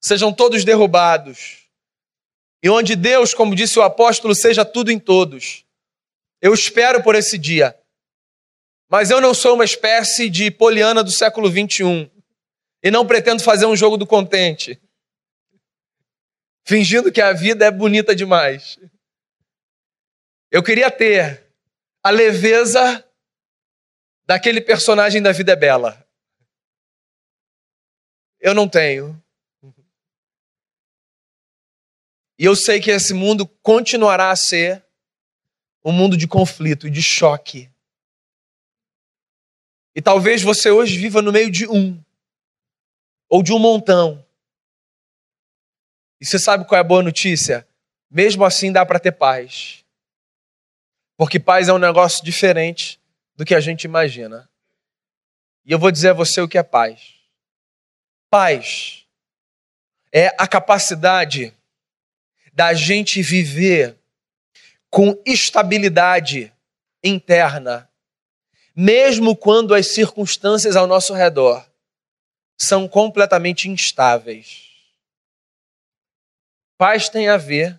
sejam 0.00 0.32
todos 0.32 0.64
derrubados. 0.64 1.68
E 2.62 2.70
onde 2.70 2.94
Deus, 2.94 3.34
como 3.34 3.52
disse 3.52 3.80
o 3.80 3.82
apóstolo, 3.82 4.32
seja 4.32 4.64
tudo 4.64 4.92
em 4.92 4.98
todos. 4.98 5.64
Eu 6.40 6.54
espero 6.54 7.02
por 7.02 7.16
esse 7.16 7.36
dia. 7.36 7.76
Mas 8.88 9.10
eu 9.10 9.20
não 9.20 9.34
sou 9.34 9.54
uma 9.54 9.64
espécie 9.64 10.30
de 10.30 10.52
poliana 10.52 11.02
do 11.02 11.10
século 11.10 11.50
21 11.50 12.08
e 12.80 12.92
não 12.92 13.04
pretendo 13.04 13.42
fazer 13.42 13.66
um 13.66 13.74
jogo 13.74 13.96
do 13.96 14.06
contente, 14.06 14.80
fingindo 16.64 17.10
que 17.10 17.20
a 17.20 17.32
vida 17.32 17.66
é 17.66 17.72
bonita 17.72 18.14
demais. 18.14 18.78
Eu 20.48 20.62
queria 20.62 20.92
ter 20.92 21.49
a 22.02 22.10
leveza 22.10 23.04
daquele 24.24 24.60
personagem 24.60 25.20
da 25.20 25.32
vida 25.32 25.52
é 25.52 25.56
bela. 25.56 26.06
Eu 28.38 28.54
não 28.54 28.68
tenho. 28.68 29.20
E 32.38 32.44
eu 32.44 32.56
sei 32.56 32.80
que 32.80 32.90
esse 32.90 33.12
mundo 33.12 33.46
continuará 33.46 34.30
a 34.30 34.36
ser 34.36 34.82
um 35.84 35.92
mundo 35.92 36.16
de 36.16 36.26
conflito 36.26 36.86
e 36.86 36.90
de 36.90 37.02
choque. 37.02 37.70
E 39.94 40.00
talvez 40.00 40.42
você 40.42 40.70
hoje 40.70 40.96
viva 40.96 41.20
no 41.20 41.32
meio 41.32 41.50
de 41.50 41.68
um, 41.68 42.02
ou 43.28 43.42
de 43.42 43.52
um 43.52 43.58
montão. 43.58 44.24
E 46.20 46.24
você 46.24 46.38
sabe 46.38 46.64
qual 46.64 46.78
é 46.78 46.80
a 46.80 46.84
boa 46.84 47.02
notícia? 47.02 47.66
Mesmo 48.10 48.44
assim 48.44 48.72
dá 48.72 48.86
para 48.86 49.00
ter 49.00 49.12
paz. 49.12 49.84
Porque 51.20 51.38
paz 51.38 51.68
é 51.68 51.72
um 51.74 51.76
negócio 51.76 52.24
diferente 52.24 52.98
do 53.36 53.44
que 53.44 53.54
a 53.54 53.60
gente 53.60 53.84
imagina. 53.84 54.48
E 55.66 55.70
eu 55.70 55.78
vou 55.78 55.90
dizer 55.90 56.08
a 56.08 56.14
você 56.14 56.40
o 56.40 56.48
que 56.48 56.56
é 56.56 56.62
paz. 56.62 57.12
Paz 58.30 59.04
é 60.10 60.28
a 60.38 60.48
capacidade 60.48 61.54
da 62.54 62.72
gente 62.72 63.20
viver 63.20 63.98
com 64.88 65.14
estabilidade 65.26 66.50
interna, 67.04 67.90
mesmo 68.74 69.36
quando 69.36 69.74
as 69.74 69.88
circunstâncias 69.88 70.74
ao 70.74 70.86
nosso 70.86 71.12
redor 71.12 71.70
são 72.58 72.88
completamente 72.88 73.68
instáveis. 73.68 74.70
Paz 76.78 77.10
tem 77.10 77.28
a 77.28 77.36
ver 77.36 77.78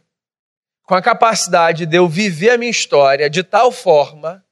com 0.92 0.96
a 0.96 1.02
capacidade 1.02 1.86
de 1.86 1.96
eu 1.96 2.06
viver 2.06 2.50
a 2.50 2.58
minha 2.58 2.70
história 2.70 3.30
de 3.30 3.44
tal 3.44 3.72
forma 3.72 4.46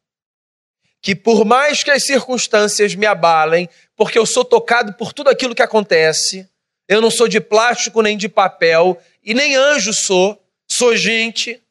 que, 1.01 1.13
por 1.13 1.43
mais 1.43 1.83
que 1.83 1.91
as 1.91 2.05
circunstâncias 2.05 2.95
me 2.95 3.05
abalem, 3.05 3.67
porque 3.93 4.17
eu 4.17 4.25
sou 4.25 4.45
tocado 4.45 4.93
por 4.93 5.11
tudo 5.11 5.29
aquilo 5.29 5.53
que 5.53 5.61
acontece, 5.61 6.49
eu 6.87 7.01
não 7.01 7.11
sou 7.11 7.27
de 7.27 7.41
plástico 7.41 8.01
nem 8.01 8.17
de 8.17 8.29
papel, 8.29 8.97
e 9.21 9.33
nem 9.33 9.57
anjo 9.57 9.93
sou, 9.93 10.41
sou 10.65 10.95
gente. 10.95 11.61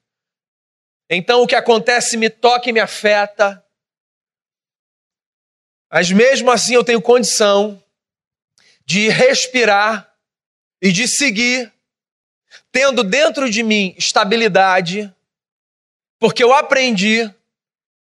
Então 1.08 1.40
o 1.40 1.46
que 1.46 1.56
acontece 1.56 2.18
me 2.18 2.28
toca 2.28 2.68
e 2.68 2.72
me 2.74 2.80
afeta. 2.80 3.64
Mas 5.90 6.10
mesmo 6.10 6.50
assim 6.50 6.74
eu 6.74 6.84
tenho 6.84 7.00
condição 7.00 7.82
de 8.84 9.08
respirar 9.08 10.14
e 10.82 10.92
de 10.92 11.08
seguir 11.08 11.72
tendo 12.70 13.02
dentro 13.02 13.50
de 13.50 13.62
mim 13.62 13.94
estabilidade, 13.96 15.12
porque 16.18 16.42
eu 16.42 16.52
aprendi, 16.52 17.32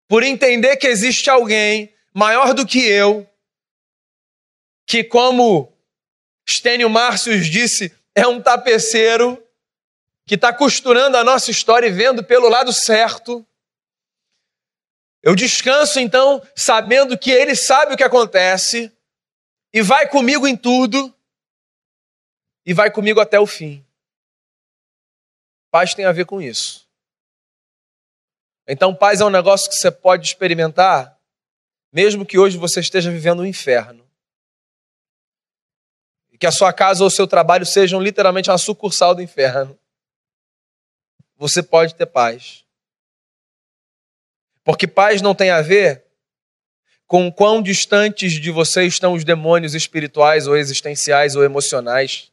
por 0.09 0.23
entender 0.23 0.77
que 0.77 0.87
existe 0.87 1.31
alguém 1.31 1.95
maior 2.13 2.53
do 2.53 2.67
que 2.67 2.81
eu, 2.81 3.29
que, 4.87 5.05
como 5.05 5.73
Stênio 6.49 6.91
Márcios 6.91 7.47
disse, 7.47 7.95
é 8.15 8.27
um 8.27 8.43
tapeceiro 8.43 9.41
que 10.27 10.35
está 10.35 10.53
costurando 10.53 11.17
a 11.17 11.25
nossa 11.25 11.51
história 11.51 11.87
e 11.87 11.93
vendo 11.93 12.25
pelo 12.25 12.49
lado 12.49 12.73
certo. 12.73 13.47
Eu 15.23 15.35
descanso 15.35 16.01
então 16.01 16.43
sabendo 16.57 17.17
que 17.17 17.31
Ele 17.31 17.55
sabe 17.55 17.95
o 17.95 17.97
que 17.97 18.03
acontece 18.03 18.93
e 19.73 19.83
vai 19.83 20.09
comigo 20.09 20.47
em 20.47 20.57
tudo 20.57 21.15
e 22.67 22.75
vai 22.75 22.91
comigo 22.91 23.21
até 23.21 23.39
o 23.39 23.47
fim. 23.47 23.85
Paz 25.71 25.95
tem 25.95 26.05
a 26.05 26.13
ver 26.13 26.27
com 26.27 26.41
isso. 26.41 26.89
Então, 28.67 28.95
paz 28.95 29.21
é 29.21 29.25
um 29.25 29.31
negócio 29.31 29.69
que 29.69 29.77
você 29.77 29.91
pode 29.91 30.27
experimentar, 30.27 31.19
mesmo 31.93 32.27
que 32.27 32.39
hoje 32.39 32.57
você 32.57 32.81
esteja 32.81 33.11
vivendo 33.11 33.41
um 33.41 33.47
inferno. 33.47 34.09
E 36.31 36.39
que 36.39 36.47
a 36.47 36.53
sua 36.53 36.73
casa 36.73 37.03
ou 37.03 37.09
o 37.09 37.11
seu 37.11 37.27
trabalho 37.27 37.67
sejam 37.67 38.01
literalmente 38.01 38.51
uma 38.51 38.59
sucursal 38.59 39.15
do 39.15 39.23
inferno. 39.23 39.79
Você 41.37 41.63
pode 41.63 41.95
ter 41.95 42.07
paz. 42.07 42.65
Porque 44.63 44.87
paz 44.87 45.23
não 45.23 45.35
tem 45.35 45.51
a 45.51 45.63
ver 45.63 46.05
com 47.07 47.33
quão 47.33 47.61
distantes 47.61 48.35
de 48.35 48.53
você 48.53 48.85
estão 48.85 49.15
os 49.15 49.25
demônios 49.25 49.75
espirituais 49.75 50.47
ou 50.47 50.57
existenciais 50.57 51.35
ou 51.35 51.43
emocionais 51.43 52.31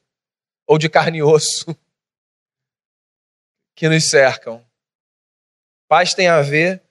ou 0.67 0.77
de 0.77 0.87
carne 0.87 1.17
e 1.19 1.23
osso. 1.23 1.75
Que 3.77 3.87
nos 3.87 4.09
cercam. 4.09 4.65
Paz 5.87 6.15
tem 6.15 6.27
a 6.27 6.41
ver 6.41 6.81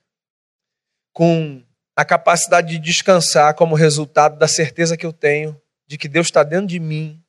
com 1.12 1.60
a 1.96 2.04
capacidade 2.04 2.68
de 2.68 2.78
descansar 2.78 3.54
como 3.56 3.74
resultado 3.74 4.38
da 4.38 4.46
certeza 4.46 4.96
que 4.96 5.04
eu 5.04 5.12
tenho 5.12 5.60
de 5.84 5.98
que 5.98 6.06
Deus 6.06 6.28
está 6.28 6.44
dentro 6.44 6.68
de 6.68 6.78
mim, 6.78 7.20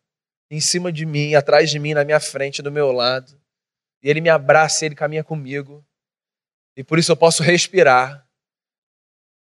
em 0.52 0.62
cima 0.62 0.92
de 0.92 1.08
mim, 1.08 1.34
atrás 1.34 1.72
de 1.72 1.80
mim, 1.80 1.96
na 1.96 2.06
minha 2.06 2.20
frente, 2.20 2.62
do 2.62 2.72
meu 2.72 2.92
lado. 2.92 3.42
E 4.04 4.08
Ele 4.08 4.22
me 4.22 4.30
abraça, 4.30 4.86
Ele 4.86 4.94
caminha 4.94 5.24
comigo. 5.24 5.84
E 6.76 6.84
por 6.84 7.00
isso 7.00 7.12
eu 7.12 7.18
posso 7.18 7.42
respirar 7.42 8.28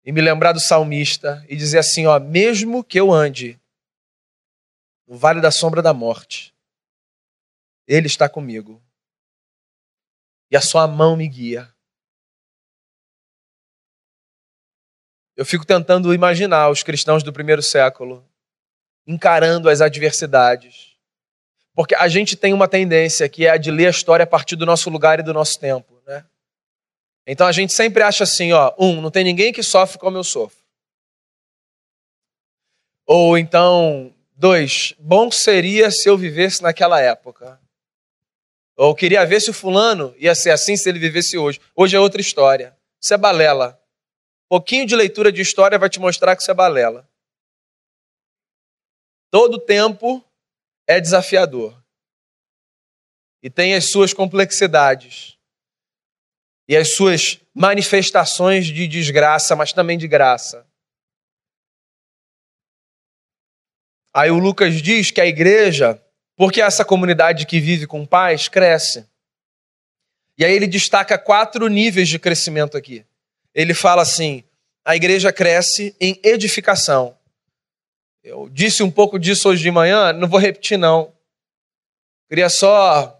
e 0.03 0.11
me 0.11 0.21
lembrar 0.21 0.51
do 0.51 0.59
salmista 0.59 1.43
e 1.49 1.55
dizer 1.55 1.79
assim: 1.79 2.05
ó, 2.05 2.19
mesmo 2.19 2.83
que 2.83 2.99
eu 2.99 3.11
ande 3.11 3.59
no 5.07 5.17
vale 5.17 5.41
da 5.41 5.49
sombra 5.49 5.81
da 5.81 5.95
morte, 5.95 6.53
Ele 7.87 8.05
está 8.05 8.29
comigo 8.29 8.84
e 10.49 10.57
a 10.57 10.61
sua 10.61 10.87
mão 10.87 11.15
me 11.15 11.27
guia. 11.27 11.73
Eu 15.35 15.45
fico 15.45 15.65
tentando 15.65 16.13
imaginar 16.13 16.69
os 16.69 16.81
cristãos 16.81 17.23
do 17.23 17.33
primeiro 17.33 17.61
século 17.61 18.25
encarando 19.05 19.69
as 19.69 19.81
adversidades. 19.81 20.95
Porque 21.73 21.93
a 21.93 22.07
gente 22.07 22.37
tem 22.37 22.53
uma 22.53 22.67
tendência 22.67 23.27
que 23.27 23.45
é 23.45 23.51
a 23.51 23.57
de 23.57 23.69
ler 23.69 23.87
a 23.87 23.91
história 23.91 24.23
a 24.23 24.27
partir 24.27 24.55
do 24.55 24.65
nosso 24.65 24.89
lugar 24.89 25.19
e 25.19 25.23
do 25.23 25.33
nosso 25.33 25.59
tempo, 25.59 26.01
né? 26.07 26.25
Então 27.27 27.45
a 27.45 27.51
gente 27.51 27.73
sempre 27.73 28.01
acha 28.01 28.23
assim, 28.23 28.53
ó, 28.53 28.73
um, 28.79 29.01
não 29.01 29.11
tem 29.11 29.23
ninguém 29.23 29.51
que 29.51 29.61
sofre 29.61 29.99
como 29.99 30.17
eu 30.17 30.23
sofro. 30.23 30.63
Ou 33.05 33.37
então, 33.37 34.13
dois, 34.35 34.93
bom 34.97 35.29
seria 35.29 35.91
se 35.91 36.07
eu 36.09 36.17
vivesse 36.17 36.61
naquela 36.63 37.01
época. 37.01 37.59
Ou 38.77 38.93
queria 38.93 39.25
ver 39.25 39.41
se 39.41 39.49
o 39.49 39.53
fulano 39.53 40.13
ia 40.17 40.35
ser 40.35 40.51
assim 40.51 40.75
se 40.75 40.89
ele 40.89 40.99
vivesse 40.99 41.37
hoje. 41.37 41.61
Hoje 41.75 41.95
é 41.95 41.99
outra 41.99 42.19
história. 42.19 42.77
Isso 43.01 43.13
é 43.13 43.17
balela. 43.17 43.81
Um 44.45 44.57
pouquinho 44.57 44.85
de 44.85 44.95
leitura 44.95 45.31
de 45.31 45.41
história 45.41 45.79
vai 45.79 45.89
te 45.89 45.99
mostrar 45.99 46.35
que 46.35 46.41
isso 46.41 46.51
é 46.51 46.53
balela. 46.53 47.09
Todo 49.31 49.59
tempo 49.59 50.23
é 50.87 50.99
desafiador. 50.99 51.81
E 53.41 53.49
tem 53.49 53.75
as 53.75 53.91
suas 53.91 54.13
complexidades. 54.13 55.37
E 56.67 56.75
as 56.75 56.95
suas 56.95 57.39
manifestações 57.53 58.65
de 58.65 58.87
desgraça, 58.87 59.55
mas 59.55 59.71
também 59.71 59.97
de 59.97 60.07
graça. 60.07 60.67
Aí 64.13 64.31
o 64.31 64.39
Lucas 64.39 64.81
diz 64.81 65.11
que 65.11 65.21
a 65.21 65.25
igreja 65.25 66.01
porque 66.35 66.61
essa 66.61 66.83
comunidade 66.83 67.45
que 67.45 67.59
vive 67.59 67.87
com 67.87 68.05
paz 68.05 68.47
cresce. 68.47 69.07
E 70.37 70.43
aí 70.43 70.53
ele 70.53 70.67
destaca 70.67 71.17
quatro 71.17 71.67
níveis 71.67 72.09
de 72.09 72.19
crescimento 72.19 72.75
aqui. 72.75 73.05
Ele 73.53 73.73
fala 73.73 74.01
assim: 74.01 74.43
a 74.83 74.95
igreja 74.95 75.31
cresce 75.31 75.95
em 75.99 76.19
edificação. 76.23 77.17
Eu 78.21 78.49
disse 78.51 78.83
um 78.83 78.91
pouco 78.91 79.17
disso 79.17 79.49
hoje 79.49 79.61
de 79.61 79.71
manhã, 79.71 80.11
não 80.11 80.27
vou 80.27 80.39
repetir 80.39 80.77
não. 80.77 81.13
Queria 82.27 82.49
só 82.49 83.17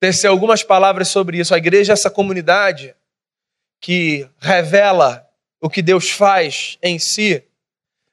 tecer 0.00 0.26
algumas 0.26 0.62
palavras 0.62 1.08
sobre 1.08 1.38
isso. 1.38 1.54
A 1.54 1.58
igreja 1.58 1.92
é 1.92 1.94
essa 1.94 2.10
comunidade 2.10 2.94
que 3.80 4.28
revela 4.38 5.26
o 5.60 5.70
que 5.70 5.80
Deus 5.80 6.10
faz 6.10 6.76
em 6.82 6.98
si, 6.98 7.42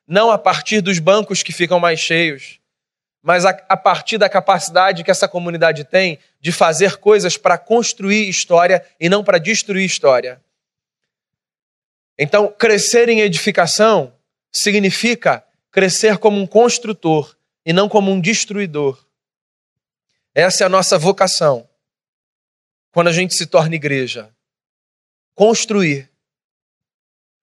não 0.07 0.31
a 0.31 0.37
partir 0.37 0.79
dos 0.81 0.99
bancos 0.99 1.43
que 1.43 1.51
ficam 1.51 1.79
mais 1.79 1.99
cheios, 1.99 2.60
mas 3.21 3.45
a, 3.45 3.49
a 3.69 3.77
partir 3.77 4.17
da 4.17 4.29
capacidade 4.29 5.03
que 5.03 5.11
essa 5.11 5.27
comunidade 5.27 5.83
tem 5.83 6.17
de 6.39 6.51
fazer 6.51 6.97
coisas 6.97 7.37
para 7.37 7.57
construir 7.57 8.27
história 8.27 8.85
e 8.99 9.07
não 9.09 9.23
para 9.23 9.37
destruir 9.37 9.85
história. 9.85 10.41
Então, 12.17 12.47
crescer 12.47 13.09
em 13.09 13.21
edificação 13.21 14.13
significa 14.51 15.43
crescer 15.71 16.17
como 16.17 16.39
um 16.39 16.47
construtor 16.47 17.35
e 17.65 17.71
não 17.71 17.87
como 17.87 18.11
um 18.11 18.19
destruidor. 18.19 19.03
Essa 20.33 20.63
é 20.63 20.65
a 20.65 20.69
nossa 20.69 20.97
vocação. 20.97 21.67
Quando 22.91 23.07
a 23.07 23.13
gente 23.13 23.33
se 23.33 23.45
torna 23.45 23.75
igreja, 23.75 24.29
construir. 25.33 26.09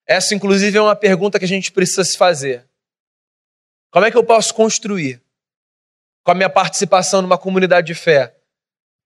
Essa, 0.07 0.35
inclusive, 0.35 0.77
é 0.77 0.81
uma 0.81 0.97
pergunta 0.97 1.39
que 1.39 1.45
a 1.45 1.49
gente 1.49 1.73
precisa 1.73 2.05
se 2.05 2.17
fazer. 2.17 2.67
Como 3.91 4.05
é 4.05 4.11
que 4.11 4.17
eu 4.17 4.25
posso 4.25 4.55
construir? 4.55 5.21
Com 6.29 6.33
a 6.33 6.35
minha 6.35 6.51
participação 6.51 7.23
numa 7.23 7.39
comunidade 7.39 7.87
de 7.87 7.95
fé. 7.95 8.35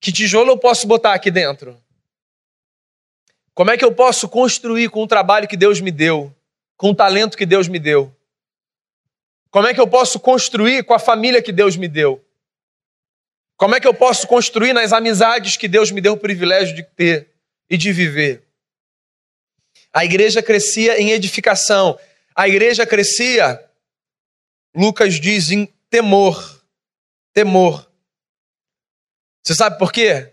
Que 0.00 0.10
tijolo 0.10 0.50
eu 0.50 0.58
posso 0.58 0.88
botar 0.88 1.14
aqui 1.14 1.30
dentro? 1.30 1.80
Como 3.54 3.70
é 3.70 3.78
que 3.78 3.84
eu 3.84 3.94
posso 3.94 4.28
construir 4.28 4.90
com 4.90 5.04
o 5.04 5.06
trabalho 5.06 5.46
que 5.46 5.56
Deus 5.56 5.80
me 5.80 5.92
deu, 5.92 6.34
com 6.76 6.90
o 6.90 6.94
talento 6.96 7.38
que 7.38 7.46
Deus 7.46 7.68
me 7.68 7.78
deu? 7.78 8.12
Como 9.52 9.68
é 9.68 9.72
que 9.72 9.80
eu 9.80 9.86
posso 9.86 10.18
construir 10.18 10.82
com 10.82 10.94
a 10.94 10.98
família 10.98 11.40
que 11.40 11.52
Deus 11.52 11.76
me 11.76 11.86
deu? 11.86 12.20
Como 13.56 13.76
é 13.76 13.78
que 13.78 13.86
eu 13.86 13.94
posso 13.94 14.26
construir 14.26 14.72
nas 14.72 14.92
amizades 14.92 15.56
que 15.56 15.68
Deus 15.68 15.92
me 15.92 16.00
deu 16.00 16.14
o 16.14 16.18
privilégio 16.18 16.74
de 16.74 16.82
ter 16.82 17.28
e 17.70 17.76
de 17.76 17.92
viver? 17.92 18.42
A 19.92 20.04
igreja 20.04 20.42
crescia 20.42 21.00
em 21.00 21.10
edificação. 21.10 21.96
A 22.34 22.48
igreja 22.48 22.84
crescia, 22.84 23.64
Lucas 24.74 25.20
diz, 25.20 25.52
em 25.52 25.72
temor. 25.88 26.61
Temor. 27.32 27.90
Você 29.42 29.54
sabe 29.54 29.78
por 29.78 29.92
quê? 29.92 30.32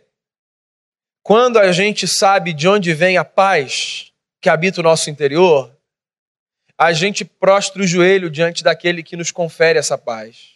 Quando 1.24 1.58
a 1.58 1.72
gente 1.72 2.08
sabe 2.08 2.54
de 2.54 2.68
onde 2.68 2.94
vem 2.94 3.18
a 3.18 3.26
paz 3.26 4.12
que 4.42 4.50
habita 4.50 4.80
o 4.80 4.84
nosso 4.84 5.10
interior, 5.10 5.76
a 6.78 6.94
gente 6.94 7.26
prostra 7.26 7.82
o 7.82 7.88
joelho 7.88 8.30
diante 8.30 8.64
daquele 8.64 9.04
que 9.04 9.16
nos 9.16 9.32
confere 9.32 9.78
essa 9.78 9.98
paz. 9.98 10.56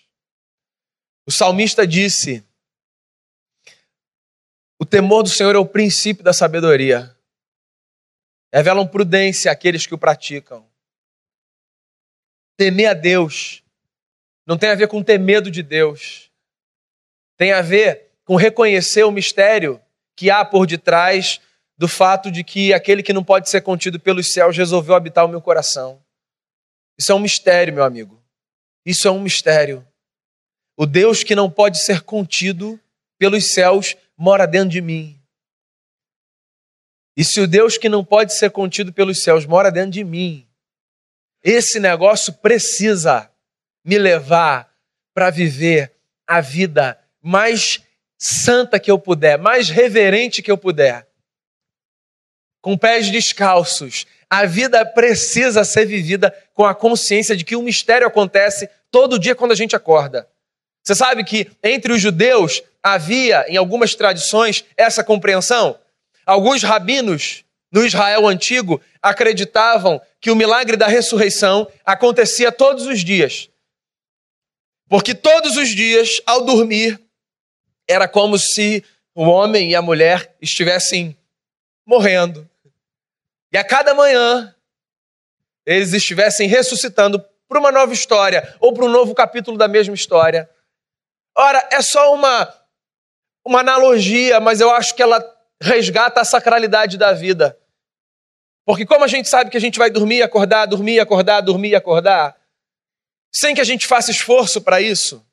O 1.26 1.32
salmista 1.32 1.86
disse: 1.86 2.44
O 4.80 4.86
temor 4.86 5.24
do 5.24 5.30
Senhor 5.30 5.56
é 5.56 5.60
o 5.60 5.66
princípio 5.66 6.24
da 6.24 6.34
sabedoria. 6.34 7.16
Revelam 8.54 8.88
prudência 8.88 9.52
àqueles 9.52 9.88
que 9.88 9.96
o 9.96 9.98
praticam. 9.98 10.68
Temer 12.56 12.90
a 12.90 12.94
Deus 12.94 13.64
não 14.46 14.58
tem 14.58 14.70
a 14.70 14.76
ver 14.76 14.88
com 14.88 15.04
ter 15.04 15.18
medo 15.18 15.50
de 15.50 15.64
Deus. 15.64 16.32
Tem 17.38 17.52
a 17.52 17.62
ver 17.62 18.12
com 18.26 18.36
reconhecer 18.36 19.04
o 19.04 19.12
mistério 19.12 19.82
que 20.16 20.30
há 20.30 20.46
por 20.46 20.66
detrás 20.66 21.42
do 21.78 21.88
fato 21.88 22.32
de 22.32 22.44
que 22.44 22.74
aquele 22.74 23.04
que 23.04 23.14
não 23.14 23.24
pode 23.24 23.50
ser 23.50 23.62
contido 23.62 24.00
pelos 24.00 24.32
céus 24.32 24.56
resolveu 24.56 24.96
habitar 24.96 25.26
o 25.26 25.30
meu 25.30 25.42
coração. 25.42 26.02
Isso 26.98 27.12
é 27.12 27.16
um 27.16 27.20
mistério, 27.20 27.74
meu 27.74 27.84
amigo. 27.84 28.22
Isso 28.86 29.08
é 29.08 29.12
um 29.12 29.20
mistério. 29.20 29.86
O 30.78 30.86
Deus 30.86 31.24
que 31.24 31.36
não 31.36 31.50
pode 31.50 31.84
ser 31.84 32.02
contido 32.02 32.80
pelos 33.18 33.54
céus 33.54 33.96
mora 34.18 34.46
dentro 34.46 34.70
de 34.70 34.82
mim. 34.82 35.20
E 37.16 37.24
se 37.24 37.40
o 37.40 37.48
Deus 37.48 37.78
que 37.78 37.90
não 37.90 38.04
pode 38.04 38.34
ser 38.34 38.50
contido 38.52 38.92
pelos 38.92 39.22
céus 39.22 39.46
mora 39.46 39.72
dentro 39.72 39.92
de 39.92 40.04
mim, 40.04 40.48
esse 41.44 41.80
negócio 41.80 42.34
precisa 42.34 43.30
me 43.84 43.98
levar 43.98 44.74
para 45.14 45.30
viver 45.30 45.94
a 46.26 46.42
vida 46.42 47.00
mais 47.24 47.82
santa 48.18 48.80
que 48.80 48.92
eu 48.92 49.00
puder, 49.00 49.40
mais 49.40 49.70
reverente 49.70 50.42
que 50.42 50.52
eu 50.52 50.58
puder, 50.58 51.08
com 52.62 52.78
pés 52.78 53.10
descalços, 53.10 54.06
a 54.30 54.46
vida 54.46 54.86
precisa 54.86 55.64
ser 55.64 55.86
vivida 55.86 56.34
com 56.54 56.66
a 56.66 56.74
consciência 56.74 57.36
de 57.36 57.44
que 57.44 57.56
um 57.56 57.62
mistério 57.62 58.08
acontece 58.08 58.70
todo 58.90 59.20
dia 59.20 59.36
quando 59.36 59.52
a 59.52 59.56
gente 59.56 59.76
acorda. 59.76 60.28
Você 60.82 60.96
sabe 60.96 61.24
que 61.24 61.52
entre 61.64 61.94
os 61.94 62.02
judeus 62.02 62.62
havia, 62.82 63.46
em 63.48 63.58
algumas 63.58 63.96
tradições, 63.96 64.66
essa 64.76 65.04
compreensão? 65.04 65.78
Alguns 66.26 66.64
rabinos 66.64 67.44
no 67.72 67.86
Israel 67.86 68.28
antigo 68.28 68.82
acreditavam 69.02 70.02
que 70.22 70.32
o 70.32 70.36
milagre 70.36 70.78
da 70.78 70.88
ressurreição 70.88 71.68
acontecia 71.86 72.52
todos 72.52 72.86
os 72.86 73.04
dias. 73.04 73.50
Porque 74.88 75.14
todos 75.14 75.58
os 75.58 75.70
dias, 75.70 76.22
ao 76.26 76.46
dormir, 76.46 77.00
era 77.88 78.08
como 78.08 78.38
se 78.38 78.84
o 79.16 79.24
homem 79.24 79.72
e 79.72 79.76
a 79.76 79.82
mulher 79.82 80.36
estivessem 80.42 81.18
morrendo. 81.86 82.50
E 83.52 83.58
a 83.58 83.64
cada 83.64 83.94
manhã 83.94 84.54
eles 85.66 85.94
estivessem 85.94 86.48
ressuscitando 86.48 87.24
para 87.48 87.60
uma 87.60 87.72
nova 87.72 87.94
história 87.94 88.56
ou 88.60 88.74
para 88.74 88.86
um 88.86 88.90
novo 88.90 89.14
capítulo 89.14 89.58
da 89.58 89.68
mesma 89.68 89.94
história. 89.94 90.50
Ora, 91.36 91.68
é 91.72 91.82
só 91.82 92.14
uma, 92.14 92.54
uma 93.46 93.60
analogia, 93.60 94.40
mas 94.40 94.60
eu 94.60 94.72
acho 94.72 94.96
que 94.96 95.02
ela 95.02 95.24
resgata 95.62 96.22
a 96.22 96.26
sacralidade 96.26 96.98
da 96.98 97.14
vida. 97.14 97.58
Porque 98.66 98.86
como 98.86 99.04
a 99.04 99.08
gente 99.08 99.30
sabe 99.30 99.50
que 99.50 99.58
a 99.58 99.62
gente 99.62 99.78
vai 99.78 99.90
dormir, 99.90 100.22
acordar, 100.22 100.66
dormir, 100.66 101.00
acordar, 101.00 101.42
dormir, 101.42 101.76
acordar, 101.76 102.36
sem 103.32 103.54
que 103.56 103.62
a 103.62 103.66
gente 103.66 103.88
faça 103.88 104.12
esforço 104.12 104.62
para 104.62 104.80
isso, 104.80 105.26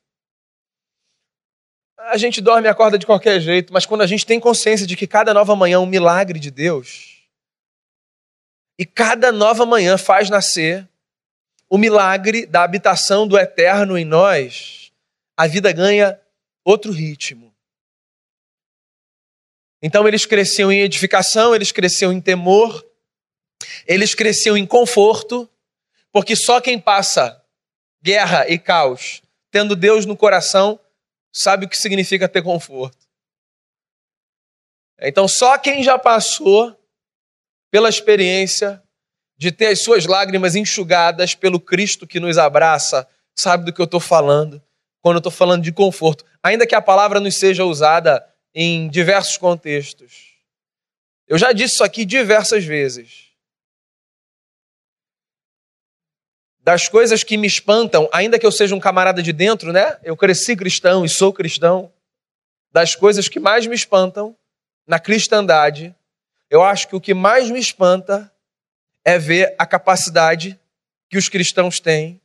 a 2.09 2.17
gente 2.17 2.41
dorme 2.41 2.67
e 2.67 2.69
acorda 2.69 2.97
de 2.97 3.05
qualquer 3.05 3.39
jeito, 3.39 3.71
mas 3.71 3.85
quando 3.85 4.01
a 4.01 4.07
gente 4.07 4.25
tem 4.25 4.39
consciência 4.39 4.87
de 4.87 4.95
que 4.95 5.05
cada 5.05 5.33
nova 5.33 5.55
manhã 5.55 5.75
é 5.75 5.79
um 5.79 5.85
milagre 5.85 6.39
de 6.39 6.49
Deus, 6.49 7.21
e 8.77 8.85
cada 8.85 9.31
nova 9.31 9.65
manhã 9.65 9.97
faz 9.97 10.29
nascer 10.29 10.87
o 11.69 11.77
milagre 11.77 12.45
da 12.45 12.63
habitação 12.63 13.27
do 13.27 13.37
eterno 13.37 13.97
em 13.97 14.03
nós. 14.03 14.91
A 15.37 15.45
vida 15.45 15.71
ganha 15.71 16.19
outro 16.65 16.91
ritmo. 16.91 17.53
Então 19.81 20.07
eles 20.07 20.25
cresciam 20.25 20.71
em 20.71 20.81
edificação, 20.81 21.55
eles 21.55 21.71
cresciam 21.71 22.11
em 22.11 22.19
temor, 22.19 22.85
eles 23.87 24.15
cresciam 24.15 24.57
em 24.57 24.65
conforto, 24.65 25.49
porque 26.11 26.35
só 26.35 26.59
quem 26.59 26.79
passa 26.79 27.41
guerra 28.01 28.49
e 28.49 28.57
caos 28.57 29.21
tendo 29.51 29.75
Deus 29.75 30.05
no 30.05 30.17
coração 30.17 30.79
sabe 31.31 31.65
o 31.65 31.69
que 31.69 31.77
significa 31.77 32.27
ter 32.27 32.41
conforto. 32.41 33.07
Então 34.99 35.27
só 35.27 35.57
quem 35.57 35.83
já 35.83 35.97
passou 35.97 36.77
pela 37.71 37.89
experiência 37.89 38.81
de 39.37 39.51
ter 39.51 39.67
as 39.67 39.81
suas 39.81 40.05
lágrimas 40.05 40.55
enxugadas 40.55 41.33
pelo 41.33 41.59
Cristo 41.59 42.05
que 42.05 42.19
nos 42.19 42.37
abraça, 42.37 43.07
sabe 43.35 43.65
do 43.65 43.73
que 43.73 43.81
eu 43.81 43.85
estou 43.85 43.99
falando 43.99 44.61
quando 45.01 45.15
eu 45.15 45.19
estou 45.19 45.31
falando 45.31 45.63
de 45.63 45.71
conforto, 45.71 46.23
ainda 46.43 46.67
que 46.67 46.75
a 46.75 46.81
palavra 46.81 47.19
nos 47.19 47.35
seja 47.37 47.65
usada 47.65 48.23
em 48.53 48.87
diversos 48.87 49.37
contextos. 49.37 50.35
Eu 51.27 51.37
já 51.37 51.51
disse 51.51 51.75
isso 51.75 51.83
aqui 51.83 52.05
diversas 52.05 52.63
vezes. 52.63 53.30
Das 56.61 56.87
coisas 56.87 57.23
que 57.23 57.37
me 57.37 57.47
espantam, 57.47 58.07
ainda 58.13 58.37
que 58.37 58.45
eu 58.45 58.51
seja 58.51 58.75
um 58.75 58.79
camarada 58.79 59.21
de 59.21 59.33
dentro, 59.33 59.71
né? 59.73 59.97
Eu 60.03 60.15
cresci 60.15 60.55
cristão 60.55 61.03
e 61.03 61.09
sou 61.09 61.33
cristão. 61.33 61.91
Das 62.71 62.95
coisas 62.95 63.27
que 63.27 63.39
mais 63.39 63.65
me 63.65 63.75
espantam 63.75 64.35
na 64.85 64.99
cristandade 64.99 65.95
eu 66.51 66.61
acho 66.61 66.89
que 66.89 66.95
o 66.97 66.99
que 66.99 67.13
mais 67.13 67.49
me 67.49 67.59
espanta 67.59 68.29
é 69.05 69.17
ver 69.17 69.55
a 69.57 69.65
capacidade 69.65 70.59
que 71.09 71.17
os 71.17 71.29
cristãos 71.29 71.79
têm 71.79 72.21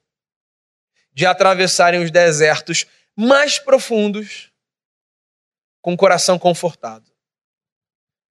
de 1.12 1.24
atravessarem 1.24 2.02
os 2.02 2.10
desertos 2.10 2.86
mais 3.14 3.60
profundos 3.60 4.52
com 5.80 5.94
o 5.94 5.96
coração 5.96 6.40
confortado. 6.40 7.08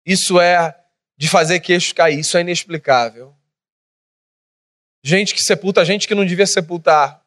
Isso 0.06 0.40
é 0.40 0.80
de 1.16 1.28
fazer 1.28 1.58
queixo 1.58 1.92
cair, 1.92 2.20
isso 2.20 2.38
é 2.38 2.40
inexplicável. 2.40 3.36
Gente 5.02 5.34
que 5.34 5.42
sepulta 5.42 5.84
gente 5.84 6.06
que 6.06 6.14
não 6.14 6.24
devia 6.24 6.46
sepultar, 6.46 7.24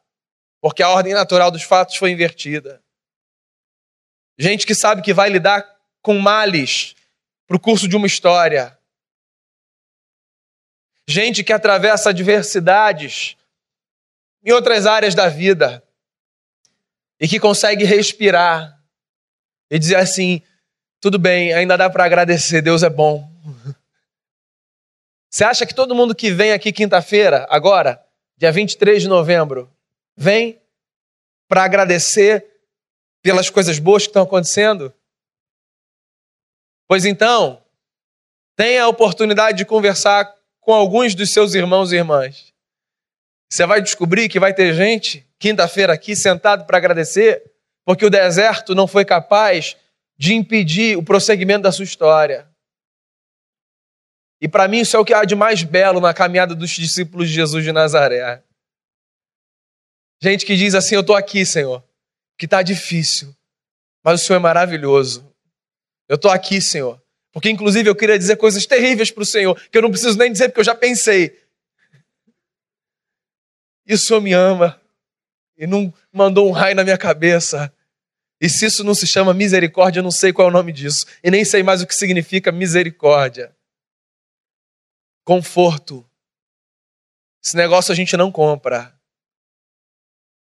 porque 0.60 0.82
a 0.82 0.88
ordem 0.88 1.12
natural 1.12 1.50
dos 1.50 1.62
fatos 1.62 1.96
foi 1.96 2.10
invertida. 2.10 2.82
Gente 4.38 4.66
que 4.66 4.74
sabe 4.74 5.02
que 5.02 5.12
vai 5.12 5.28
lidar 5.28 5.64
com 6.00 6.18
males 6.18 6.94
para 7.46 7.56
o 7.56 7.60
curso 7.60 7.88
de 7.88 7.96
uma 7.96 8.06
história. 8.06 8.76
Gente 11.06 11.44
que 11.44 11.52
atravessa 11.52 12.10
adversidades 12.10 13.36
em 14.42 14.52
outras 14.52 14.86
áreas 14.86 15.14
da 15.14 15.28
vida 15.28 15.82
e 17.20 17.28
que 17.28 17.40
consegue 17.40 17.84
respirar 17.84 18.80
e 19.70 19.78
dizer 19.78 19.96
assim: 19.96 20.42
tudo 21.00 21.18
bem, 21.18 21.52
ainda 21.52 21.76
dá 21.76 21.90
para 21.90 22.04
agradecer, 22.04 22.62
Deus 22.62 22.82
é 22.82 22.90
bom. 22.90 23.30
Você 25.34 25.42
acha 25.42 25.66
que 25.66 25.74
todo 25.74 25.96
mundo 25.96 26.14
que 26.14 26.30
vem 26.30 26.52
aqui 26.52 26.70
quinta-feira, 26.72 27.44
agora, 27.50 28.00
dia 28.36 28.52
23 28.52 29.02
de 29.02 29.08
novembro, 29.08 29.68
vem 30.16 30.62
para 31.48 31.64
agradecer 31.64 32.46
pelas 33.20 33.50
coisas 33.50 33.80
boas 33.80 34.04
que 34.04 34.10
estão 34.10 34.22
acontecendo? 34.22 34.94
Pois 36.86 37.04
então, 37.04 37.60
tenha 38.54 38.84
a 38.84 38.88
oportunidade 38.88 39.58
de 39.58 39.64
conversar 39.64 40.32
com 40.60 40.72
alguns 40.72 41.16
dos 41.16 41.32
seus 41.32 41.52
irmãos 41.54 41.90
e 41.90 41.96
irmãs. 41.96 42.52
Você 43.50 43.66
vai 43.66 43.82
descobrir 43.82 44.28
que 44.28 44.38
vai 44.38 44.54
ter 44.54 44.72
gente, 44.72 45.28
quinta-feira 45.36 45.92
aqui, 45.92 46.14
sentado 46.14 46.64
para 46.64 46.78
agradecer, 46.78 47.42
porque 47.84 48.06
o 48.06 48.10
deserto 48.10 48.72
não 48.72 48.86
foi 48.86 49.04
capaz 49.04 49.76
de 50.16 50.32
impedir 50.32 50.96
o 50.96 51.02
prosseguimento 51.02 51.64
da 51.64 51.72
sua 51.72 51.84
história. 51.84 52.53
E 54.44 54.48
para 54.48 54.68
mim 54.68 54.80
isso 54.80 54.94
é 54.94 55.00
o 55.00 55.06
que 55.06 55.14
há 55.14 55.24
de 55.24 55.34
mais 55.34 55.62
belo 55.62 56.02
na 56.02 56.12
caminhada 56.12 56.54
dos 56.54 56.68
discípulos 56.68 57.30
de 57.30 57.34
Jesus 57.34 57.64
de 57.64 57.72
Nazaré. 57.72 58.42
Gente 60.22 60.44
que 60.44 60.54
diz 60.54 60.74
assim: 60.74 60.96
Eu 60.96 61.00
estou 61.00 61.16
aqui, 61.16 61.46
Senhor, 61.46 61.82
que 62.36 62.44
está 62.44 62.60
difícil, 62.60 63.34
mas 64.04 64.20
o 64.20 64.26
Senhor 64.26 64.36
é 64.36 64.42
maravilhoso. 64.42 65.34
Eu 66.06 66.16
estou 66.16 66.30
aqui, 66.30 66.60
Senhor, 66.60 67.02
porque 67.32 67.48
inclusive 67.48 67.88
eu 67.88 67.96
queria 67.96 68.18
dizer 68.18 68.36
coisas 68.36 68.66
terríveis 68.66 69.10
para 69.10 69.22
o 69.22 69.26
Senhor, 69.26 69.58
que 69.70 69.78
eu 69.78 69.80
não 69.80 69.90
preciso 69.90 70.18
nem 70.18 70.30
dizer 70.30 70.50
porque 70.50 70.60
eu 70.60 70.64
já 70.64 70.74
pensei. 70.74 71.40
E 73.86 73.94
o 73.94 73.98
Senhor 73.98 74.20
me 74.20 74.34
ama 74.34 74.78
e 75.56 75.66
não 75.66 75.90
mandou 76.12 76.46
um 76.46 76.52
raio 76.52 76.76
na 76.76 76.84
minha 76.84 76.98
cabeça. 76.98 77.72
E 78.38 78.50
se 78.50 78.66
isso 78.66 78.84
não 78.84 78.94
se 78.94 79.06
chama 79.06 79.32
misericórdia, 79.32 80.00
eu 80.00 80.04
não 80.04 80.10
sei 80.10 80.34
qual 80.34 80.48
é 80.48 80.50
o 80.50 80.52
nome 80.52 80.70
disso. 80.70 81.06
E 81.22 81.30
nem 81.30 81.46
sei 81.46 81.62
mais 81.62 81.80
o 81.80 81.86
que 81.86 81.94
significa 81.94 82.52
misericórdia. 82.52 83.50
Conforto. 85.24 86.08
Esse 87.42 87.56
negócio 87.56 87.92
a 87.92 87.94
gente 87.94 88.16
não 88.16 88.30
compra. 88.30 88.98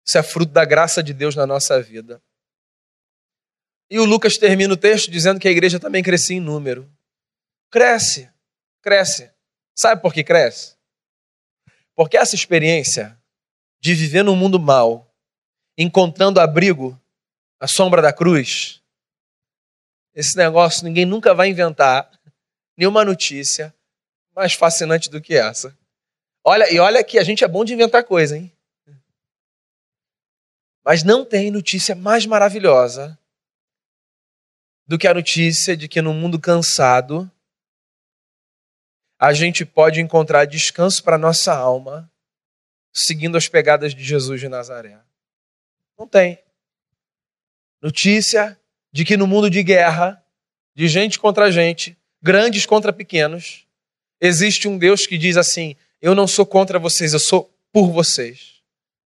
Isso 0.05 0.17
é 0.17 0.23
fruto 0.23 0.51
da 0.51 0.63
graça 0.63 1.01
de 1.01 1.13
Deus 1.13 1.35
na 1.35 1.47
nossa 1.47 1.81
vida. 1.81 2.21
E 3.89 3.99
o 3.99 4.05
Lucas 4.05 4.37
termina 4.37 4.73
o 4.73 4.77
texto 4.77 5.11
dizendo 5.11 5.39
que 5.39 5.47
a 5.47 5.51
igreja 5.51 5.79
também 5.79 6.03
crescia 6.03 6.37
em 6.37 6.39
número. 6.39 6.89
Cresce, 7.69 8.29
cresce. 8.81 9.31
Sabe 9.75 10.01
por 10.01 10.13
que 10.13 10.23
cresce? 10.23 10.75
Porque 11.93 12.17
essa 12.17 12.35
experiência 12.35 13.19
de 13.79 13.93
viver 13.93 14.23
num 14.23 14.35
mundo 14.35 14.59
mal, 14.59 15.13
encontrando 15.77 16.39
abrigo 16.39 16.99
à 17.59 17.67
sombra 17.67 18.01
da 18.01 18.13
cruz, 18.13 18.81
esse 20.13 20.37
negócio 20.37 20.85
ninguém 20.85 21.05
nunca 21.05 21.33
vai 21.33 21.49
inventar 21.49 22.09
nenhuma 22.77 23.03
notícia 23.03 23.74
mais 24.35 24.53
fascinante 24.53 25.09
do 25.09 25.21
que 25.21 25.35
essa. 25.35 25.75
Olha, 26.43 26.71
e 26.71 26.77
olha 26.77 27.03
que 27.03 27.17
a 27.17 27.23
gente 27.23 27.43
é 27.43 27.47
bom 27.47 27.63
de 27.63 27.73
inventar 27.73 28.03
coisa, 28.03 28.37
hein? 28.37 28.51
Mas 30.83 31.03
não 31.03 31.25
tem 31.25 31.49
notícia 31.49 31.95
mais 31.95 32.25
maravilhosa 32.25 33.17
do 34.85 34.97
que 34.97 35.07
a 35.07 35.13
notícia 35.13 35.75
de 35.75 35.87
que 35.87 36.01
no 36.01 36.13
mundo 36.13 36.39
cansado 36.39 37.29
a 39.17 39.33
gente 39.33 39.65
pode 39.65 39.99
encontrar 39.99 40.45
descanso 40.45 41.03
para 41.03 41.17
nossa 41.17 41.55
alma 41.55 42.11
seguindo 42.93 43.37
as 43.37 43.47
pegadas 43.47 43.95
de 43.95 44.03
Jesus 44.03 44.39
de 44.39 44.47
Nazaré. 44.47 44.99
Não 45.97 46.07
tem. 46.07 46.37
Notícia 47.81 48.59
de 48.91 49.03
que 49.03 49.17
no 49.17 49.25
mundo 49.25 49.49
de 49.49 49.63
guerra, 49.63 50.23
de 50.75 50.87
gente 50.87 51.17
contra 51.17 51.51
gente, 51.51 51.97
grandes 52.21 52.65
contra 52.65 52.93
pequenos, 52.93 53.64
existe 54.25 54.67
um 54.67 54.77
Deus 54.77 55.05
que 55.07 55.17
diz 55.17 55.37
assim: 55.37 55.75
Eu 56.01 56.15
não 56.15 56.27
sou 56.27 56.45
contra 56.45 56.79
vocês, 56.79 57.13
eu 57.13 57.19
sou 57.19 57.51
por 57.71 57.91
vocês. 57.91 58.61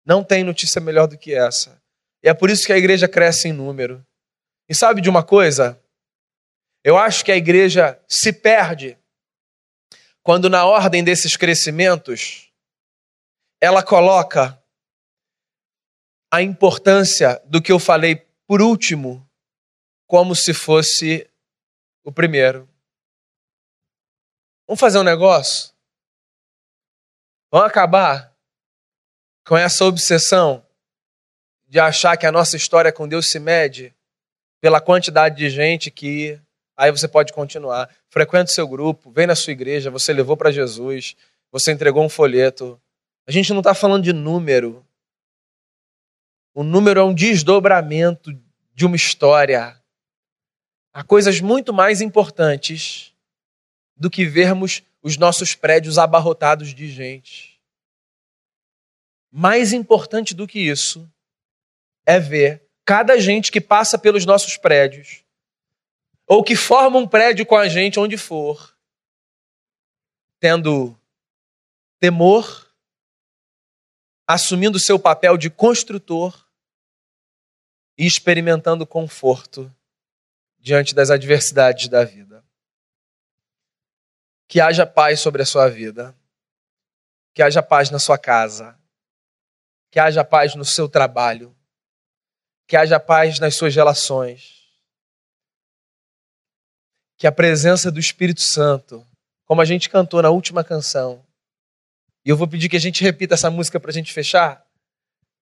Não 0.04 0.24
tem 0.24 0.42
notícia 0.42 0.80
melhor 0.80 1.06
do 1.06 1.18
que 1.18 1.34
essa. 1.34 1.80
E 2.22 2.28
é 2.28 2.34
por 2.34 2.50
isso 2.50 2.66
que 2.66 2.72
a 2.72 2.78
igreja 2.78 3.06
cresce 3.06 3.48
em 3.48 3.52
número. 3.52 4.04
E 4.68 4.74
sabe 4.74 5.00
de 5.00 5.08
uma 5.08 5.22
coisa? 5.22 5.80
Eu 6.84 6.96
acho 6.96 7.24
que 7.24 7.32
a 7.32 7.36
igreja 7.36 8.00
se 8.08 8.32
perde 8.32 8.96
quando, 10.22 10.50
na 10.50 10.64
ordem 10.66 11.02
desses 11.02 11.36
crescimentos, 11.36 12.50
ela 13.60 13.82
coloca 13.82 14.62
a 16.30 16.42
importância 16.42 17.40
do 17.46 17.62
que 17.62 17.72
eu 17.72 17.78
falei 17.78 18.26
por 18.46 18.60
último 18.60 19.26
como 20.06 20.34
se 20.34 20.52
fosse 20.52 21.28
o 22.04 22.12
primeiro. 22.12 22.68
Vamos 24.68 24.80
fazer 24.80 24.98
um 24.98 25.02
negócio? 25.02 25.72
Vamos 27.50 27.68
acabar 27.68 28.36
com 29.46 29.56
essa 29.56 29.82
obsessão 29.86 30.62
de 31.66 31.80
achar 31.80 32.18
que 32.18 32.26
a 32.26 32.32
nossa 32.32 32.54
história 32.54 32.92
com 32.92 33.08
Deus 33.08 33.30
se 33.30 33.40
mede 33.40 33.96
pela 34.60 34.78
quantidade 34.78 35.36
de 35.36 35.48
gente 35.48 35.90
que 35.90 36.38
aí 36.76 36.90
você 36.90 37.08
pode 37.08 37.32
continuar. 37.32 37.88
Frequenta 38.10 38.50
o 38.50 38.54
seu 38.54 38.68
grupo, 38.68 39.10
vem 39.10 39.26
na 39.26 39.34
sua 39.34 39.54
igreja, 39.54 39.90
você 39.90 40.12
levou 40.12 40.36
para 40.36 40.52
Jesus, 40.52 41.16
você 41.50 41.72
entregou 41.72 42.04
um 42.04 42.08
folheto. 42.10 42.78
A 43.26 43.32
gente 43.32 43.54
não 43.54 43.60
está 43.60 43.72
falando 43.72 44.04
de 44.04 44.12
número. 44.12 44.86
O 46.52 46.62
número 46.62 47.00
é 47.00 47.04
um 47.04 47.14
desdobramento 47.14 48.38
de 48.74 48.84
uma 48.84 48.96
história. 48.96 49.80
Há 50.92 51.02
coisas 51.02 51.40
muito 51.40 51.72
mais 51.72 52.02
importantes 52.02 53.14
do 53.98 54.10
que 54.10 54.24
vermos 54.24 54.82
os 55.02 55.16
nossos 55.16 55.54
prédios 55.54 55.98
abarrotados 55.98 56.74
de 56.74 56.88
gente. 56.88 57.60
Mais 59.30 59.72
importante 59.72 60.34
do 60.34 60.46
que 60.46 60.60
isso 60.60 61.10
é 62.06 62.18
ver 62.18 62.66
cada 62.84 63.18
gente 63.20 63.52
que 63.52 63.60
passa 63.60 63.98
pelos 63.98 64.24
nossos 64.24 64.56
prédios, 64.56 65.22
ou 66.26 66.42
que 66.42 66.56
forma 66.56 66.98
um 66.98 67.06
prédio 67.06 67.44
com 67.44 67.56
a 67.56 67.68
gente 67.68 68.00
onde 68.00 68.16
for, 68.16 68.74
tendo 70.40 70.98
temor, 72.00 72.72
assumindo 74.26 74.78
seu 74.78 74.98
papel 74.98 75.36
de 75.36 75.50
construtor 75.50 76.46
e 77.96 78.06
experimentando 78.06 78.86
conforto 78.86 79.74
diante 80.58 80.94
das 80.94 81.10
adversidades 81.10 81.88
da 81.88 82.04
vida. 82.04 82.27
Que 84.48 84.60
haja 84.60 84.86
paz 84.86 85.20
sobre 85.20 85.42
a 85.42 85.46
sua 85.46 85.68
vida, 85.68 86.16
que 87.34 87.42
haja 87.42 87.62
paz 87.62 87.90
na 87.90 87.98
sua 87.98 88.18
casa, 88.18 88.76
que 89.90 90.00
haja 90.00 90.24
paz 90.24 90.54
no 90.54 90.64
seu 90.64 90.88
trabalho, 90.88 91.54
que 92.66 92.76
haja 92.76 92.98
paz 92.98 93.38
nas 93.38 93.54
suas 93.54 93.74
relações, 93.74 94.66
que 97.16 97.26
a 97.26 97.32
presença 97.32 97.90
do 97.90 98.00
Espírito 98.00 98.40
Santo, 98.40 99.06
como 99.44 99.60
a 99.60 99.64
gente 99.64 99.90
cantou 99.90 100.22
na 100.22 100.30
última 100.30 100.64
canção, 100.64 101.24
e 102.24 102.30
eu 102.30 102.36
vou 102.36 102.48
pedir 102.48 102.68
que 102.68 102.76
a 102.76 102.80
gente 102.80 103.04
repita 103.04 103.34
essa 103.34 103.50
música 103.50 103.78
para 103.78 103.90
a 103.90 103.94
gente 103.94 104.12
fechar, 104.12 104.66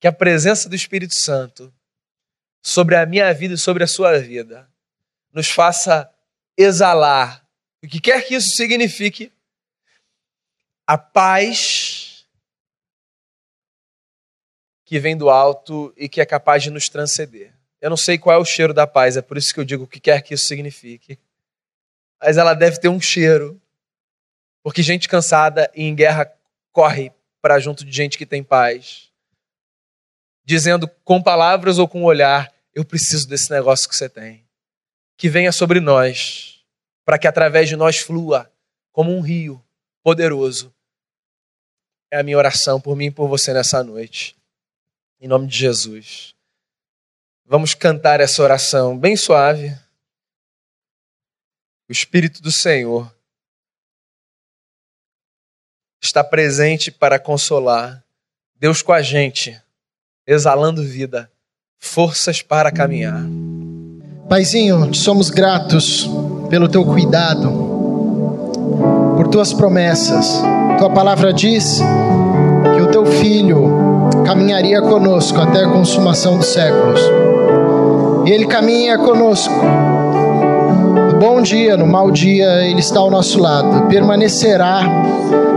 que 0.01 0.07
a 0.07 0.12
presença 0.12 0.69
do 0.69 0.75
Espírito 0.75 1.14
Santo 1.14 1.73
sobre 2.62 2.97
a 2.97 3.07
minha 3.07 3.33
vida 3.33 3.55
e 3.55 3.59
sobre 3.59 3.85
a 3.85 3.87
sua 3.87 4.19
vida 4.19 4.69
nos 5.33 5.49
faça 5.49 6.12
exalar, 6.57 7.45
o 7.87 7.88
que 7.88 8.01
quer 8.01 8.20
que 8.27 8.35
isso 8.35 8.57
signifique, 8.57 9.33
a 10.85 10.99
paz 10.99 12.27
que 14.85 14.99
vem 14.99 15.16
do 15.16 15.31
alto 15.31 15.94
e 15.96 16.09
que 16.09 16.20
é 16.20 16.27
capaz 16.27 16.64
de 16.64 16.70
nos 16.70 16.88
transcender. 16.88 17.55
Eu 17.81 17.88
não 17.88 17.96
sei 17.96 18.18
qual 18.18 18.37
é 18.37 18.42
o 18.42 18.44
cheiro 18.44 18.75
da 18.75 18.88
paz, 18.88 19.16
é 19.16 19.22
por 19.22 19.38
isso 19.38 19.55
que 19.55 19.61
eu 19.61 19.64
digo 19.64 19.85
o 19.85 19.87
que 19.87 20.01
quer 20.01 20.20
que 20.20 20.35
isso 20.35 20.46
signifique. 20.46 21.16
Mas 22.20 22.37
ela 22.37 22.55
deve 22.55 22.81
ter 22.81 22.88
um 22.88 23.01
cheiro. 23.01 23.61
Porque 24.64 24.83
gente 24.83 25.09
cansada 25.09 25.70
e 25.72 25.85
em 25.85 25.94
guerra 25.94 26.29
corre 26.72 27.12
para 27.40 27.61
junto 27.61 27.85
de 27.85 27.92
gente 27.92 28.18
que 28.18 28.27
tem 28.27 28.42
paz. 28.42 29.12
Dizendo 30.44 30.88
com 31.05 31.22
palavras 31.22 31.79
ou 31.79 31.87
com 31.87 32.03
olhar: 32.03 32.53
Eu 32.75 32.85
preciso 32.85 33.29
desse 33.29 33.49
negócio 33.49 33.88
que 33.88 33.94
você 33.94 34.09
tem. 34.09 34.44
Que 35.16 35.29
venha 35.29 35.53
sobre 35.53 35.79
nós, 35.79 36.56
para 37.07 37.19
que 37.19 37.29
através 37.29 37.69
de 37.69 37.77
nós 37.77 37.99
flua 37.99 38.51
como 38.90 39.16
um 39.16 39.21
rio 39.21 39.64
poderoso. 40.03 40.75
É 42.11 42.19
a 42.19 42.23
minha 42.23 42.37
oração 42.37 42.81
por 42.81 42.97
mim 42.97 43.07
e 43.07 43.11
por 43.12 43.29
você 43.29 43.55
nessa 43.55 43.83
noite. 43.85 44.37
Em 45.21 45.29
nome 45.29 45.47
de 45.47 45.57
Jesus. 45.57 46.35
Vamos 47.45 47.75
cantar 47.75 48.21
essa 48.21 48.42
oração 48.42 48.99
bem 48.99 49.16
suave. 49.16 49.69
O 51.88 51.92
Espírito 51.92 52.42
do 52.42 52.51
Senhor 52.51 53.14
está 56.03 56.25
presente 56.25 56.90
para 56.90 57.21
consolar. 57.21 58.05
Deus 58.57 58.83
com 58.83 58.92
a 58.92 59.01
gente, 59.01 59.61
exalando 60.27 60.83
vida, 60.83 61.31
forças 61.79 62.42
para 62.42 62.73
caminhar. 62.73 63.23
Paizinho, 64.29 64.92
somos 64.92 65.31
gratos 65.31 66.09
pelo 66.48 66.68
teu 66.68 66.85
cuidado, 66.85 67.50
por 69.16 69.28
tuas 69.28 69.52
promessas. 69.52 70.42
Tua 70.78 70.90
palavra 70.90 71.32
diz 71.32 71.82
que 72.74 72.82
o 72.82 72.87
teu 72.88 73.06
filho 73.06 73.70
caminharia 74.24 74.82
conosco 74.82 75.40
até 75.40 75.64
a 75.64 75.68
consumação 75.68 76.37
dos 76.37 76.46
séculos. 76.46 77.00
E 78.26 78.30
ele 78.30 78.46
caminha 78.46 78.98
conosco 78.98 79.54
No 81.12 81.18
bom 81.18 81.40
dia, 81.40 81.76
no 81.76 81.87
mau 81.87 82.11
dia, 82.11 82.66
Ele 82.68 82.80
está 82.80 83.00
ao 83.00 83.11
nosso 83.11 83.40
lado. 83.40 83.87
Permanecerá 83.87 84.82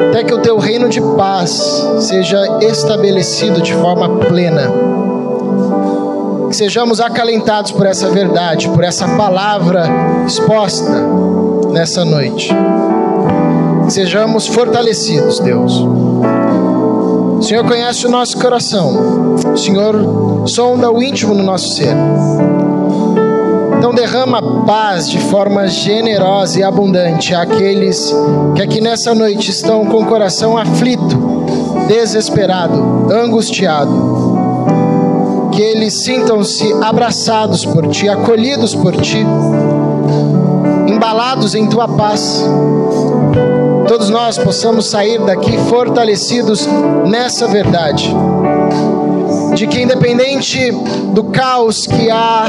até 0.09 0.23
que 0.23 0.33
o 0.33 0.37
teu 0.37 0.57
reino 0.57 0.87
de 0.87 1.01
paz 1.01 1.85
seja 1.99 2.59
estabelecido 2.61 3.61
de 3.61 3.73
forma 3.73 4.07
plena. 4.19 4.71
Que 6.49 6.55
sejamos 6.55 6.99
acalentados 6.99 7.71
por 7.71 7.85
essa 7.85 8.09
verdade, 8.09 8.67
por 8.69 8.83
essa 8.83 9.07
palavra 9.09 9.85
exposta 10.25 10.91
nessa 11.71 12.03
noite. 12.03 12.49
Que 13.85 13.93
sejamos 13.93 14.47
fortalecidos, 14.47 15.39
Deus. 15.39 15.79
O 17.39 17.41
Senhor 17.41 17.63
conhece 17.65 18.05
o 18.05 18.09
nosso 18.09 18.37
coração. 18.37 19.35
O 19.53 19.57
Senhor 19.57 20.47
sonda 20.47 20.91
o 20.91 21.01
íntimo 21.01 21.33
no 21.33 21.43
nosso 21.43 21.75
ser. 21.75 21.95
Então 23.77 23.93
derrama 23.93 24.65
paz 24.65 25.09
de 25.09 25.17
forma 25.19 25.65
generosa 25.67 26.59
e 26.59 26.63
abundante 26.63 27.33
àqueles 27.33 28.13
que 28.55 28.61
aqui 28.61 28.81
nessa 28.81 29.15
noite 29.15 29.51
estão 29.51 29.85
com 29.85 30.03
o 30.03 30.05
coração 30.05 30.57
aflito, 30.57 31.45
desesperado, 31.87 33.07
angustiado. 33.09 34.18
Que 35.59 35.63
eles 35.65 36.05
sintam-se 36.05 36.71
abraçados 36.81 37.65
por 37.65 37.85
ti, 37.87 38.07
acolhidos 38.07 38.73
por 38.73 38.95
ti, 38.95 39.25
embalados 40.87 41.53
em 41.53 41.67
tua 41.67 41.85
paz. 41.85 42.45
Todos 43.85 44.09
nós 44.09 44.37
possamos 44.37 44.85
sair 44.85 45.19
daqui 45.19 45.57
fortalecidos 45.67 46.65
nessa 47.05 47.45
verdade 47.49 48.15
de 49.53 49.67
que 49.67 49.81
independente 49.81 50.71
do 51.13 51.25
caos 51.25 51.85
que 51.85 52.09
há 52.09 52.45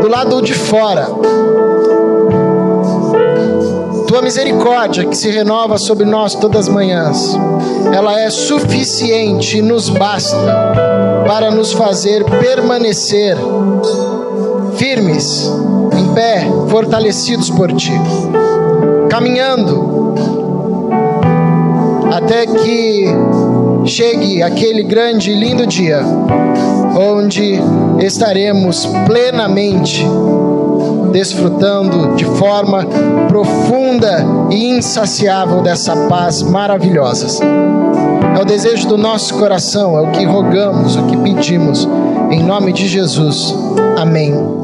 do 0.00 0.06
lado 0.06 0.40
de 0.42 0.54
fora. 0.54 1.08
Tua 4.06 4.22
misericórdia 4.22 5.06
que 5.06 5.16
se 5.16 5.28
renova 5.28 5.76
sobre 5.76 6.06
nós 6.06 6.36
todas 6.36 6.68
as 6.68 6.68
manhãs, 6.68 7.36
ela 7.92 8.20
é 8.20 8.30
suficiente 8.30 9.58
e 9.58 9.62
nos 9.62 9.88
basta 9.88 10.93
para 11.26 11.50
nos 11.50 11.72
fazer 11.72 12.24
permanecer 12.24 13.36
firmes, 14.76 15.50
em 15.98 16.14
pé, 16.14 16.46
fortalecidos 16.68 17.50
por 17.50 17.72
Ti, 17.72 17.92
caminhando 19.08 20.14
até 22.12 22.46
que 22.46 23.06
chegue 23.84 24.42
aquele 24.42 24.82
grande 24.82 25.30
e 25.30 25.34
lindo 25.34 25.66
dia 25.66 26.00
onde 26.96 27.60
estaremos 27.98 28.86
plenamente 29.06 30.06
desfrutando 31.12 32.14
de 32.16 32.24
forma 32.24 32.84
profunda 33.28 34.24
e 34.50 34.68
insaciável 34.68 35.62
dessa 35.62 35.94
paz 36.08 36.42
maravilhosa. 36.42 37.44
É 38.34 38.40
o 38.40 38.44
desejo 38.44 38.88
do 38.88 38.98
nosso 38.98 39.34
coração, 39.34 39.96
é 39.96 40.00
o 40.00 40.10
que 40.10 40.24
rogamos, 40.24 40.96
o 40.96 41.06
que 41.06 41.16
pedimos, 41.16 41.88
em 42.30 42.42
nome 42.42 42.72
de 42.72 42.88
Jesus. 42.88 43.54
Amém. 43.96 44.63